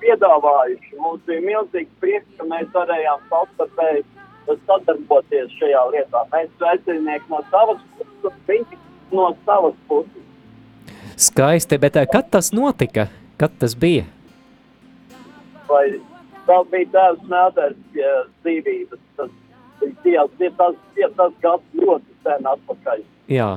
piedāvājuši. 0.01 0.95
Mums 1.01 1.23
bija 1.27 1.45
milzīgs 1.45 2.01
prieks, 2.03 2.27
ka 2.39 2.47
mēs 2.49 2.71
varējām 2.75 3.23
savstarpēji 3.29 4.03
uh, 4.03 4.57
sadarboties 4.67 5.53
šajā 5.59 5.85
lietā. 5.93 6.25
Mēs 6.33 6.51
svētceļnieki 6.57 7.31
no 7.31 7.43
savas 7.51 7.85
puses, 7.99 8.41
viņi 8.49 8.81
no 9.13 9.31
savas 9.45 9.79
puses. 9.87 10.27
Skaisti, 11.13 11.77
bet 11.77 11.95
eh, 12.01 12.09
kad 12.09 12.31
tas 12.33 12.51
notika? 12.55 13.07
Kad 13.37 13.55
tas 13.61 13.75
bija? 13.77 14.07
vai 15.73 15.85
vēl 16.47 16.65
bija 16.71 16.89
tēvs 16.95 17.27
mēters 17.31 17.77
pie 17.93 18.09
dzīvības. 18.43 19.03
Tas 19.17 19.93
bija 20.03 20.25
tas, 20.59 20.79
tie, 20.95 21.07
tas 21.17 21.37
gads 21.43 21.79
ļoti 21.79 22.17
sen 22.25 22.49
atpakaļ. 22.53 23.05
Jā, 23.31 23.49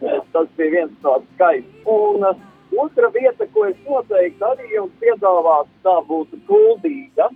Tas 0.00 0.48
bija 0.56 0.70
viens 0.70 0.92
no 1.04 1.14
skaits. 1.34 1.70
Un 1.86 2.24
uh, 2.26 2.42
otra 2.82 3.10
vieta, 3.14 3.46
ko 3.54 3.66
es 3.68 3.78
noteikti 3.86 4.44
arī 4.44 4.68
jums 4.74 4.94
piedāvātu, 5.02 5.70
tā 5.86 5.96
būtu 6.08 6.40
Kuldīga. 6.48 7.30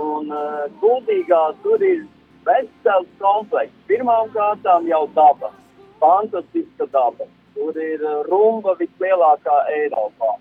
Un 0.00 0.30
Kuldīgā 0.80 1.40
tur 1.64 1.82
ir 1.82 2.04
vesels 2.46 3.08
komplekss. 3.18 3.74
Pirmām 3.88 4.30
kārtām 4.36 4.86
jau 4.88 5.06
daba, 5.16 5.50
fantastiska 6.02 6.86
daba. 6.92 7.26
Tur 7.56 7.76
ir 7.80 8.04
uh, 8.04 8.22
rumba 8.30 8.76
vislielākā 8.78 9.56
Eiropā. 9.80 10.36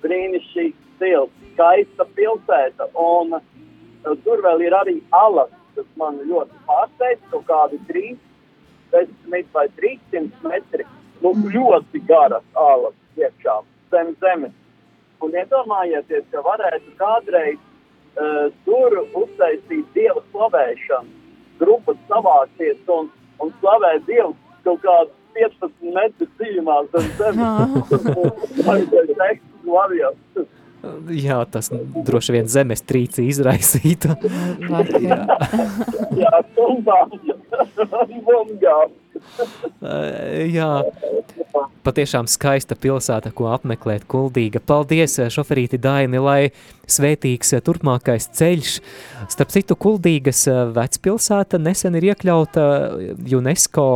Brīnišķīgs 0.00 0.90
stils, 0.96 1.32
skaista 1.52 2.06
pilsēta. 2.16 2.86
Un 2.96 3.36
tur 4.24 4.42
vēl 4.44 4.66
ir 4.68 4.76
arī 4.76 4.96
alas, 5.16 5.52
kas 5.76 5.88
man 6.00 6.20
ļoti 6.28 6.62
pārsteidz, 6.68 7.24
kaut 7.32 7.46
kādi 7.48 7.80
30 8.92 9.52
vai 9.56 9.66
300 9.80 10.48
metri. 10.48 10.86
Nu, 11.20 11.34
ļoti 11.36 12.00
garas 12.08 12.44
alas 12.56 12.96
iekšā 13.20 13.60
zem 13.92 14.14
zemes. 14.22 14.54
Un 15.20 15.34
iedomājieties, 15.36 16.24
ka 16.32 16.42
varētu 16.46 16.94
kādreiz 17.00 17.58
uh, 17.60 18.46
tur 18.64 19.02
uztaisīt 19.20 19.88
dievu 19.96 20.22
slavēšanu, 20.30 21.10
grupas 21.60 21.98
savākties 22.08 22.80
un, 22.88 23.10
un 23.44 23.52
slavēt 23.60 24.06
dievu 24.08 24.32
kaut 24.64 24.80
kādu 24.84 25.12
15 25.36 25.92
metru 25.96 26.28
dziļumā 26.38 26.78
zem 26.94 27.10
zemes. 27.20 27.90
Tas 30.36 30.48
jā, 31.14 31.38
tas 31.50 31.70
droši 32.06 32.36
vien 32.38 32.48
zemestrīci 32.50 33.26
izraisītu. 33.30 34.14
Jā. 35.00 35.20
Jā, 36.20 36.40
Jā, 40.50 40.68
patiešām 41.84 42.28
skaista 42.30 42.76
pilsēta, 42.78 43.32
ko 43.36 43.50
apmeklēt 43.54 44.06
kuldīga. 44.10 44.60
Paldies, 44.64 45.18
eh, 45.18 45.30
šoferīti 45.32 45.80
Daini, 45.80 46.20
lai 46.20 46.50
svētīgs 46.88 47.54
eh, 47.56 47.62
turpmākais 47.64 48.30
ceļš. 48.36 48.74
Starp 49.32 49.54
citu, 49.54 49.76
kuldīgas 49.76 50.44
eh, 50.50 50.60
vecpilsēta 50.76 51.60
nesen 51.60 51.96
ir 52.00 52.10
iekļauta 52.12 52.66
UNESCO 53.40 53.86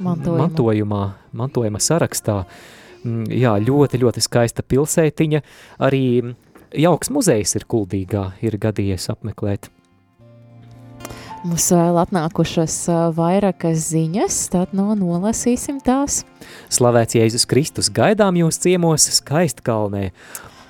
Mantojuma. 0.00 0.40
mantojumā, 0.44 1.04
mantojuma 1.36 1.80
sarakstā. 1.82 2.42
Mm, 2.44 2.75
Jā, 3.30 3.56
ļoti, 3.62 4.00
ļoti 4.02 4.24
skaista 4.24 4.64
pilsētiņa. 4.66 5.42
Arī 5.86 6.02
jauks 6.74 7.12
muzejs 7.14 7.56
ir 7.58 7.66
kuldīgā, 7.70 8.30
ir 8.44 8.58
gadījies 8.62 9.10
apmeklēt. 9.14 9.70
Mums 11.46 11.68
vēl 11.70 11.98
atnākušas 12.00 12.74
vairākas 13.14 13.84
ziņas, 13.92 14.38
tad 14.50 14.72
no 14.74 14.96
nolasīsim 14.98 15.78
tās. 15.84 16.24
Slavēts 16.72 17.14
Jēzus 17.18 17.46
Kristus, 17.46 17.90
gaidām 17.92 18.38
jūs 18.40 18.58
ciemos 18.64 19.06
skaistkalnē. 19.20 20.08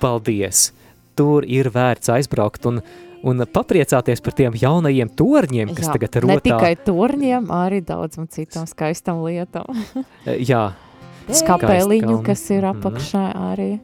Paldies! 0.03 0.71
Tur 1.17 1.47
ir 1.49 1.71
vērts 1.73 2.11
aizbraukt 2.13 2.67
un, 2.69 2.83
un 3.25 3.41
papriecāties 3.49 4.21
par 4.21 4.35
tiem 4.37 4.53
jaunajiem 4.53 5.09
torņiem, 5.17 5.71
kas 5.73 5.87
Jā, 5.87 5.95
tagad 5.95 6.19
ne 6.19 6.21
rotā. 6.27 6.43
tikai 6.51 6.73
torņiem, 6.85 7.49
arī 7.57 7.81
daudzam 7.81 8.27
citām 8.29 8.67
skaistam 8.69 9.23
lietām. 9.25 9.65
Eh, 10.27 10.43
Jā, 10.51 10.67
Skapeliņu, 11.27 12.23
kas 12.23 12.49
ir 12.51 12.63
Mhm. 12.63 12.81
apakšā 12.81 13.35
arī. 13.35 13.79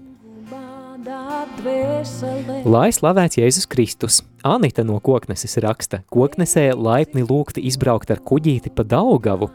Lai 2.65 2.89
slavēts 2.91 3.37
Jēzus 3.37 3.67
Kristus, 3.67 4.21
Anita 4.43 4.83
no 4.83 4.99
kokneses 4.99 5.57
raksta, 5.57 6.03
koknesē 6.11 6.73
laipni 6.75 7.23
lūgti 7.23 7.63
izbraukt 7.67 8.11
ar 8.11 8.19
kuģīti 8.19 8.73
pa 8.73 8.83
Daugavu. 8.83 9.49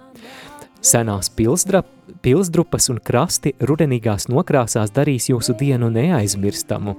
Senās 0.81 1.29
pilsdra, 1.29 1.83
pilsdrupas 2.23 2.89
un 2.91 3.01
krasti 3.01 3.55
rudenīgās 3.59 4.29
nokrāsās 4.29 4.93
darīs 4.93 5.29
jūsu 5.29 5.57
dienu 5.59 5.91
neaizmirstamu. 5.91 6.97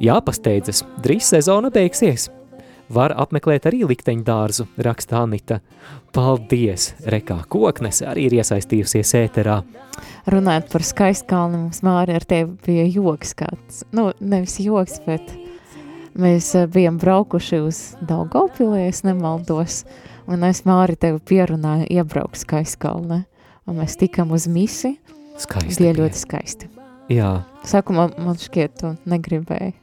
Jāpasteidzas, 0.00 0.82
drīz 1.00 1.22
sezona 1.22 1.70
beigsies. 1.70 2.28
Var 2.92 3.14
apmeklēt 3.16 3.64
arī 3.70 3.86
likteņu 3.88 4.24
dārzu, 4.26 4.66
raksta 4.84 5.22
Anita. 5.22 5.62
Paldies! 6.12 6.90
Rekā 7.08 7.38
koknese 7.48 8.04
arī 8.10 8.26
ir 8.28 8.36
iesaistījusies 8.36 9.14
ēterā. 9.16 9.62
Runājot 10.32 10.68
par 10.74 10.84
skaistkalni, 10.84 11.62
mums 11.62 11.80
Māri 11.86 12.18
ar 12.18 12.26
tevi 12.28 12.52
bija 12.66 12.84
joks 12.92 13.32
kāds. 13.38 13.80
Nu, 13.96 14.10
nevis 14.20 14.58
joks, 14.60 15.00
bet 15.06 15.32
mēs 16.20 16.52
eh, 16.58 16.68
bijām 16.68 17.00
braukuši 17.00 17.62
uz 17.64 17.82
Daugavpilī, 18.04 18.84
es 18.90 19.02
nemaldos, 19.08 19.82
un 20.28 20.44
es 20.48 20.64
Māri 20.68 20.98
tevi 21.00 21.22
pierunāju 21.32 21.88
iebraukt 21.88 22.44
skaistkalnē. 22.44 23.22
Un 23.70 23.78
mēs 23.80 23.96
tikam 23.96 24.34
uz 24.36 24.48
misi, 24.50 24.98
Skaisti. 25.40 25.80
bija. 25.80 25.96
ļoti 26.02 26.26
skaisti. 26.26 26.68
Jā, 27.12 27.38
Sākumā 27.64 28.10
man 28.18 28.36
šķiet, 28.40 28.80
tu 28.80 28.96
negribēji. 29.08 29.78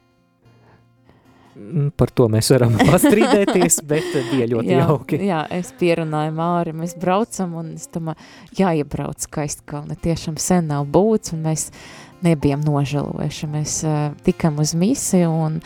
Mm, 1.60 1.92
Par 2.00 2.12
to 2.16 2.30
mēs 2.32 2.50
varam 2.54 2.76
pastrīdēties, 2.92 3.82
bet 3.90 4.14
bija 4.32 4.48
ļoti 4.54 4.72
jā, 4.72 4.84
jauki. 4.86 5.20
Jā, 5.28 5.44
es 5.60 5.74
pierunāju 5.80 6.34
Māri, 6.38 6.74
mēs 6.78 6.96
braucam, 7.00 7.58
un 7.60 7.74
es 7.76 7.90
domāju, 7.92 8.30
jāiebrauc 8.60 9.28
skaistkalni, 9.28 10.00
tiešām 10.00 10.40
sen 10.40 10.72
nav 10.72 10.88
būts, 10.94 11.36
un 11.36 11.44
mēs 11.50 11.70
nebijām 12.26 12.64
nožēlojuši. 12.64 13.52
Mēs 13.52 13.80
uh, 13.88 14.00
tikam 14.26 14.60
uz 14.64 14.74
misiju 14.78 15.32
un 15.32 15.60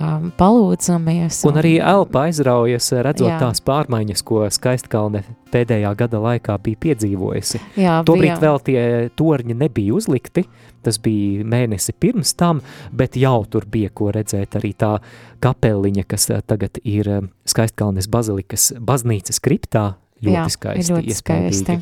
um, 0.00 0.30
palūdzamies. 0.38 1.42
Un 1.48 1.58
arī 1.60 1.74
elpa 1.80 2.26
aizraujas, 2.28 2.90
redzot 3.04 3.28
Jā. 3.28 3.38
tās 3.42 3.60
pārmaiņas, 3.66 4.22
ko 4.26 4.46
skaistkalne 4.50 5.22
pēdējā 5.52 5.92
gada 5.98 6.18
laikā 6.22 6.56
bija 6.62 6.80
piedzīvojusi. 6.86 7.60
Jā, 7.76 8.00
Tobrīd 8.08 8.30
bija- 8.34 8.40
vēl 8.40 8.60
tie 8.64 8.82
torņi 9.16 9.56
nebija 9.60 9.94
uzlikti, 9.94 10.44
tas 10.82 10.98
bija 10.98 11.44
mēnesi 11.44 11.92
pirms 12.00 12.34
tam, 12.36 12.62
bet 12.92 13.16
jau 13.20 13.44
tur 13.50 13.66
bija 13.66 13.90
ko 13.94 14.10
redzēt 14.12 14.56
arī 14.60 14.74
tā 14.74 14.98
kapeliņa, 15.40 16.06
kas 16.08 16.26
tagad 16.46 16.78
ir 16.84 17.28
skaistkalnes 17.46 18.08
bazilikas 18.08 18.72
baznīcas 18.80 19.40
kriptā, 19.40 19.94
ļoti 20.22 20.36
Jā, 20.36 20.48
skaisti. 20.48 20.92
ļoti 20.92 21.14
skaisti. 21.14 21.80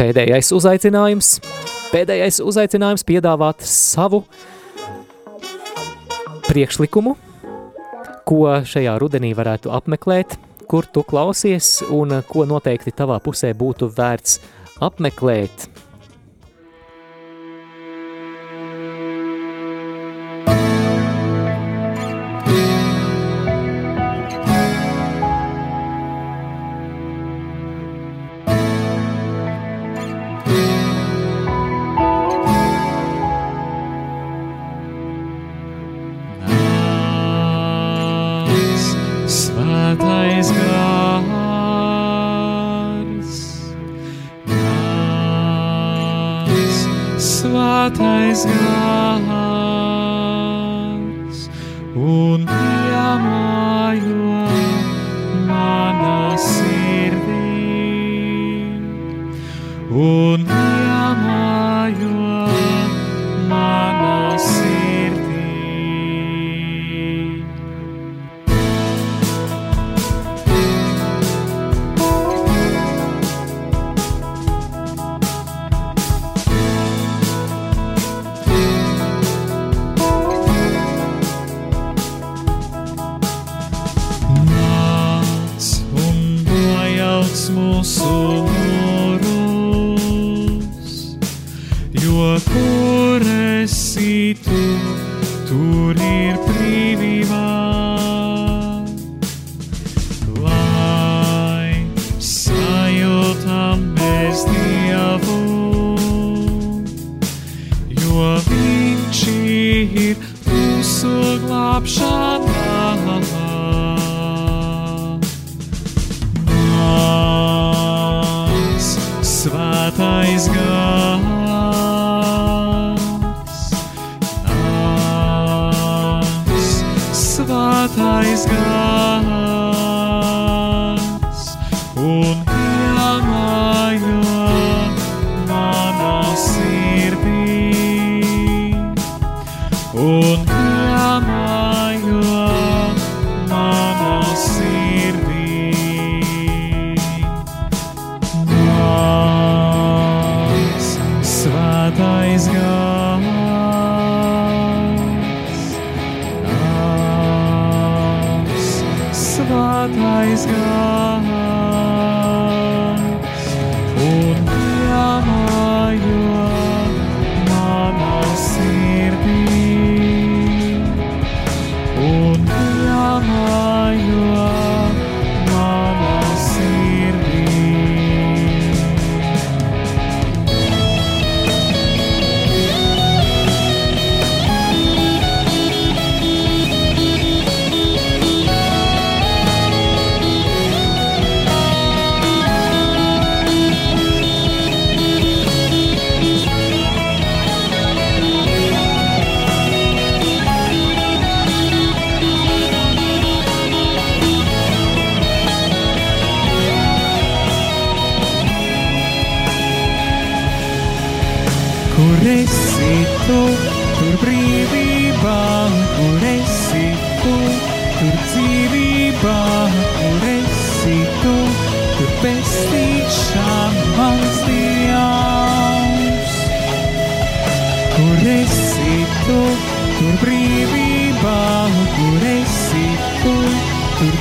Pēdējais 0.00 0.48
uzaicinājums. 0.56 1.34
Pēdējais 1.90 2.38
uzaicinājums 2.46 3.02
piedāvāt 3.06 3.64
savu 3.66 4.20
priekšlikumu, 6.46 7.16
ko 8.26 8.44
šajā 8.66 8.94
rudenī 9.02 9.32
varētu 9.34 9.72
apmeklēt, 9.74 10.36
kur 10.70 10.86
tu 10.86 11.02
klausies 11.06 11.80
un 11.90 12.20
ko 12.30 12.46
noteikti 12.46 12.94
tavā 12.94 13.18
pusē 13.24 13.50
būtu 13.58 13.90
vērts 13.96 14.38
apmeklēt. 14.86 15.69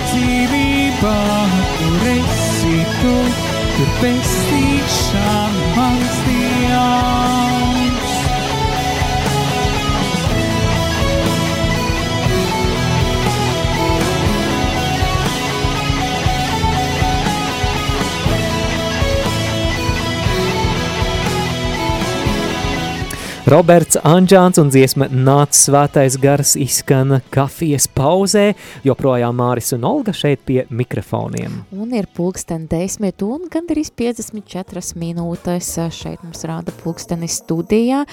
Tur 0.09 0.17
dzīvība, 0.17 1.15
kur 1.77 2.07
esi 2.09 2.77
tu, 3.01 3.13
tur 3.75 3.91
pestīšana 4.01 5.75
mans 5.75 6.17
Dievs. 6.25 6.28
Roberts 23.49 23.97
Anģāns 24.05 24.59
un 24.61 24.67
dziesma 24.69 25.07
Nāc 25.09 25.55
svētais 25.57 26.19
gars 26.21 26.51
izskan 26.59 27.15
kafijas 27.33 27.87
pauzē, 27.97 28.51
joprojām 28.85 29.39
Māris 29.39 29.71
un 29.73 29.87
Olga 29.89 30.13
šeit 30.13 30.43
pie 30.45 30.59
mikrofoniem. 30.69 31.55
Un 31.73 31.95
ir 31.97 32.05
pulksten 32.13 32.67
10 32.69 33.23
un 33.25 33.47
gandrīz 33.49 33.89
54 33.97 34.93
minūtes 35.01 35.71
šeit 35.97 36.21
mums 36.21 36.45
rāda 36.45 36.75
pulksteni 36.83 37.31
studijā. 37.31 38.03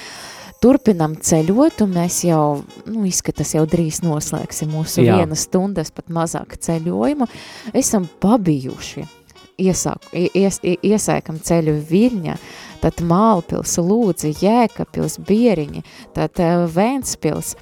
Turpinam 0.64 1.18
ceļot, 1.20 1.84
un 1.84 1.92
mēs 1.98 2.22
jau, 2.30 2.62
nu, 2.88 3.04
izskatās, 3.04 3.52
jau 3.58 3.66
drīz 3.68 4.00
noslēgsim 4.06 4.72
mūsu 4.72 5.04
Jā. 5.04 5.20
vienas 5.20 5.44
stundas, 5.50 5.92
pat 5.92 6.08
mazāk 6.08 6.56
ceļojumu. 6.64 7.28
Esam 7.76 8.08
pabijuši, 8.24 9.04
iesāk, 9.60 10.10
ies, 10.12 10.60
iesēkam 10.64 11.40
ceļu 11.42 11.78
Viļņa, 11.88 12.36
tad 12.82 13.02
Mālpils, 13.06 13.78
Lūdzi, 13.80 14.34
Jēkapils, 14.42 15.18
Bieriņi, 15.26 15.82
tad 16.16 16.42
eh, 16.42 16.62
Vēnspils, 16.76 17.56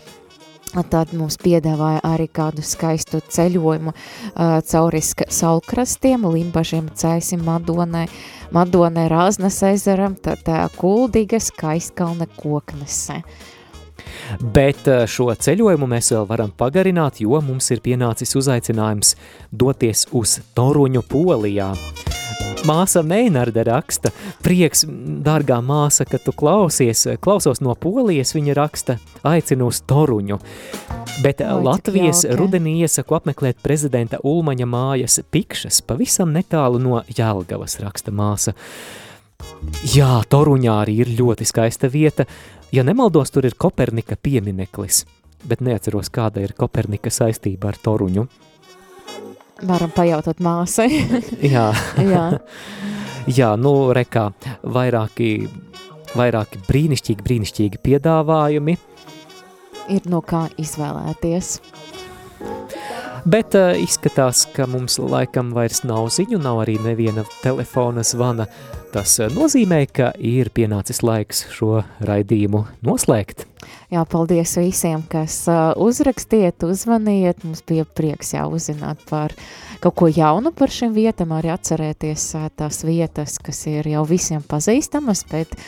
Tad 0.74 1.12
mums 1.14 1.36
piedāvāja 1.38 2.00
arī 2.02 2.24
kādu 2.34 2.64
skaistu 2.66 3.20
ceļojumu 3.30 3.92
uh, 3.92 4.56
cauri 4.66 4.98
saulkrastiem, 5.06 6.24
Limbažiem, 6.26 6.88
Cēsim, 6.98 7.44
Madonai, 7.46 8.08
Madonai, 8.50 9.06
Rāznas 9.12 9.60
ezeram, 9.68 10.16
tad 10.18 10.42
uh, 10.50 10.64
Kuldīga, 10.74 11.38
Skaistkalne, 11.38 12.26
Koknese. 12.40 13.20
Bet 14.40 14.88
eh, 14.88 15.04
šo 15.10 15.30
ceļojumu 15.34 15.88
mēs 15.90 16.12
vēl 16.14 16.28
varam 16.30 16.52
pagarināt, 16.56 17.20
jo 17.24 17.40
mums 17.44 17.70
ir 17.74 17.82
pienācis 17.84 18.36
uzaicinājums 18.38 19.14
doties 19.52 20.08
uz 20.12 20.38
Toruņu 20.56 21.04
Polijā. 21.08 21.72
Māsa 22.64 23.02
Meinarde 23.04 23.60
raksta, 23.68 24.08
prieks, 24.40 24.86
dārgā 24.88 25.58
māsa, 25.60 26.06
ka 26.08 26.16
tu 26.22 26.32
klausies, 26.32 27.02
klausos 27.20 27.60
no 27.60 27.74
Polijas, 27.76 28.32
viņa 28.32 28.54
raksta, 28.56 28.96
aicinu 29.28 29.68
uz 29.68 29.82
Toruņu. 29.84 30.38
Bet 31.22 31.42
Oi, 31.44 31.50
cik 31.50 31.66
Latvijas 31.66 32.24
jauki. 32.24 32.38
rudenī 32.40 32.78
iesaku 32.86 33.18
apmeklēt 33.18 33.60
prezidenta 33.62 34.18
Ulmaņa 34.24 34.66
mājas 34.66 35.20
Pikšas, 35.30 35.82
pavisam 35.84 36.32
netālu 36.32 36.80
no 36.80 37.02
Jelgavas, 37.12 37.76
raksta 37.84 38.14
māsa. 38.16 38.56
Jā, 39.94 40.22
Toruņā 40.28 40.78
arī 40.84 40.98
ir 41.04 41.12
ļoti 41.18 41.46
skaista 41.48 41.90
vieta. 41.92 42.24
Ja 42.72 42.84
nemaldos, 42.86 43.30
tur 43.30 43.46
ir 43.46 43.56
Kopernika 43.58 44.16
piemineklis, 44.16 45.04
bet 45.46 45.60
neatceros, 45.64 46.10
kāda 46.10 46.42
ir 46.44 46.54
Kopernika 46.58 47.12
saistība 47.12 47.70
ar 47.72 47.78
Toruņu. 47.84 48.26
Varam 49.64 49.92
pajautāt 49.94 50.40
māsai. 50.42 50.88
Jā. 51.54 51.68
Jā. 52.00 52.24
Jā, 53.38 53.54
nu, 53.56 53.72
rekā, 53.96 54.26
vairāki, 54.68 55.48
vairāki 56.12 56.60
brīnišķīgi, 56.66 57.24
brīnišķīgi 57.24 57.80
piedāvājumi. 57.86 58.76
Ir 59.94 60.08
no 60.12 60.20
kā 60.24 60.46
izvēlēties. 60.60 61.58
Bet 63.24 63.56
uh, 63.56 63.72
izskatās, 63.80 64.42
ka 64.52 64.66
mums 64.68 64.98
laikam 65.00 65.54
vairs 65.56 65.80
nav 65.88 66.10
ziņu, 66.12 66.42
nav 66.44 66.60
arī 66.66 66.76
neviena 66.84 67.24
telefona 67.40 68.04
zvana. 68.04 68.44
Tas 68.94 69.16
uh, 69.18 69.26
nozīmē, 69.34 69.80
ka 69.90 70.12
ir 70.22 70.52
pienācis 70.54 71.00
laiks 71.02 71.44
šo 71.50 71.80
raidījumu 72.06 72.60
noslēgt. 72.86 73.42
Jā, 73.90 74.04
paldies 74.06 74.52
visiem, 74.60 75.02
kas 75.10 75.40
uh, 75.50 75.72
uzrakstiet, 75.82 76.62
uzvaniet. 76.62 77.42
Mums 77.42 77.64
bija 77.66 77.88
prieks 77.88 78.34
jau 78.36 78.46
uzzināt 78.54 79.02
par 79.10 79.34
kaut 79.82 79.96
ko 79.98 80.10
jaunu 80.12 80.52
par 80.54 80.70
šīm 80.70 80.94
vietām, 80.94 81.34
arī 81.34 81.50
atcerēties 81.56 82.28
uh, 82.38 82.46
tās 82.54 82.84
vietas, 82.86 83.40
kas 83.42 83.64
ir 83.72 83.90
jau 83.90 84.04
visiem 84.06 84.44
pazīstamas, 84.46 85.24
bet 85.32 85.58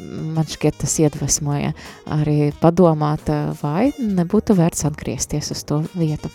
man 0.00 0.46
šķiet 0.48 0.78
tas 0.82 0.94
iedvesmoja 1.02 1.72
arī 2.12 2.52
padomāt, 2.60 3.28
vai 3.62 3.90
nebūtu 3.98 4.56
vērts 4.58 4.86
atgriezties 4.88 5.52
uz 5.54 5.64
to 5.68 5.82
vietu. 5.94 6.30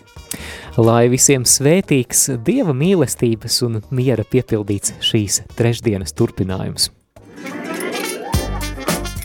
Lai 0.78 1.08
visiem 1.12 1.46
svētīgs 1.48 2.28
Dieva 2.46 2.76
mīlestības 2.78 3.62
un 3.68 3.82
miera 3.90 4.26
piepildīts 4.28 4.98
šīs 5.02 5.42
trešdienas 5.58 6.16
turpinājums. 6.18 6.92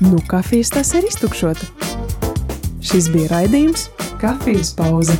Nu, 0.02 0.18
kafijas 0.26 0.72
tas 0.74 0.90
ir 0.98 1.06
iztukšota. 1.06 1.68
Šis 2.82 3.12
bija 3.14 3.30
raidījums 3.36 3.86
Kafijas 4.18 4.74
pauze. 4.74 5.14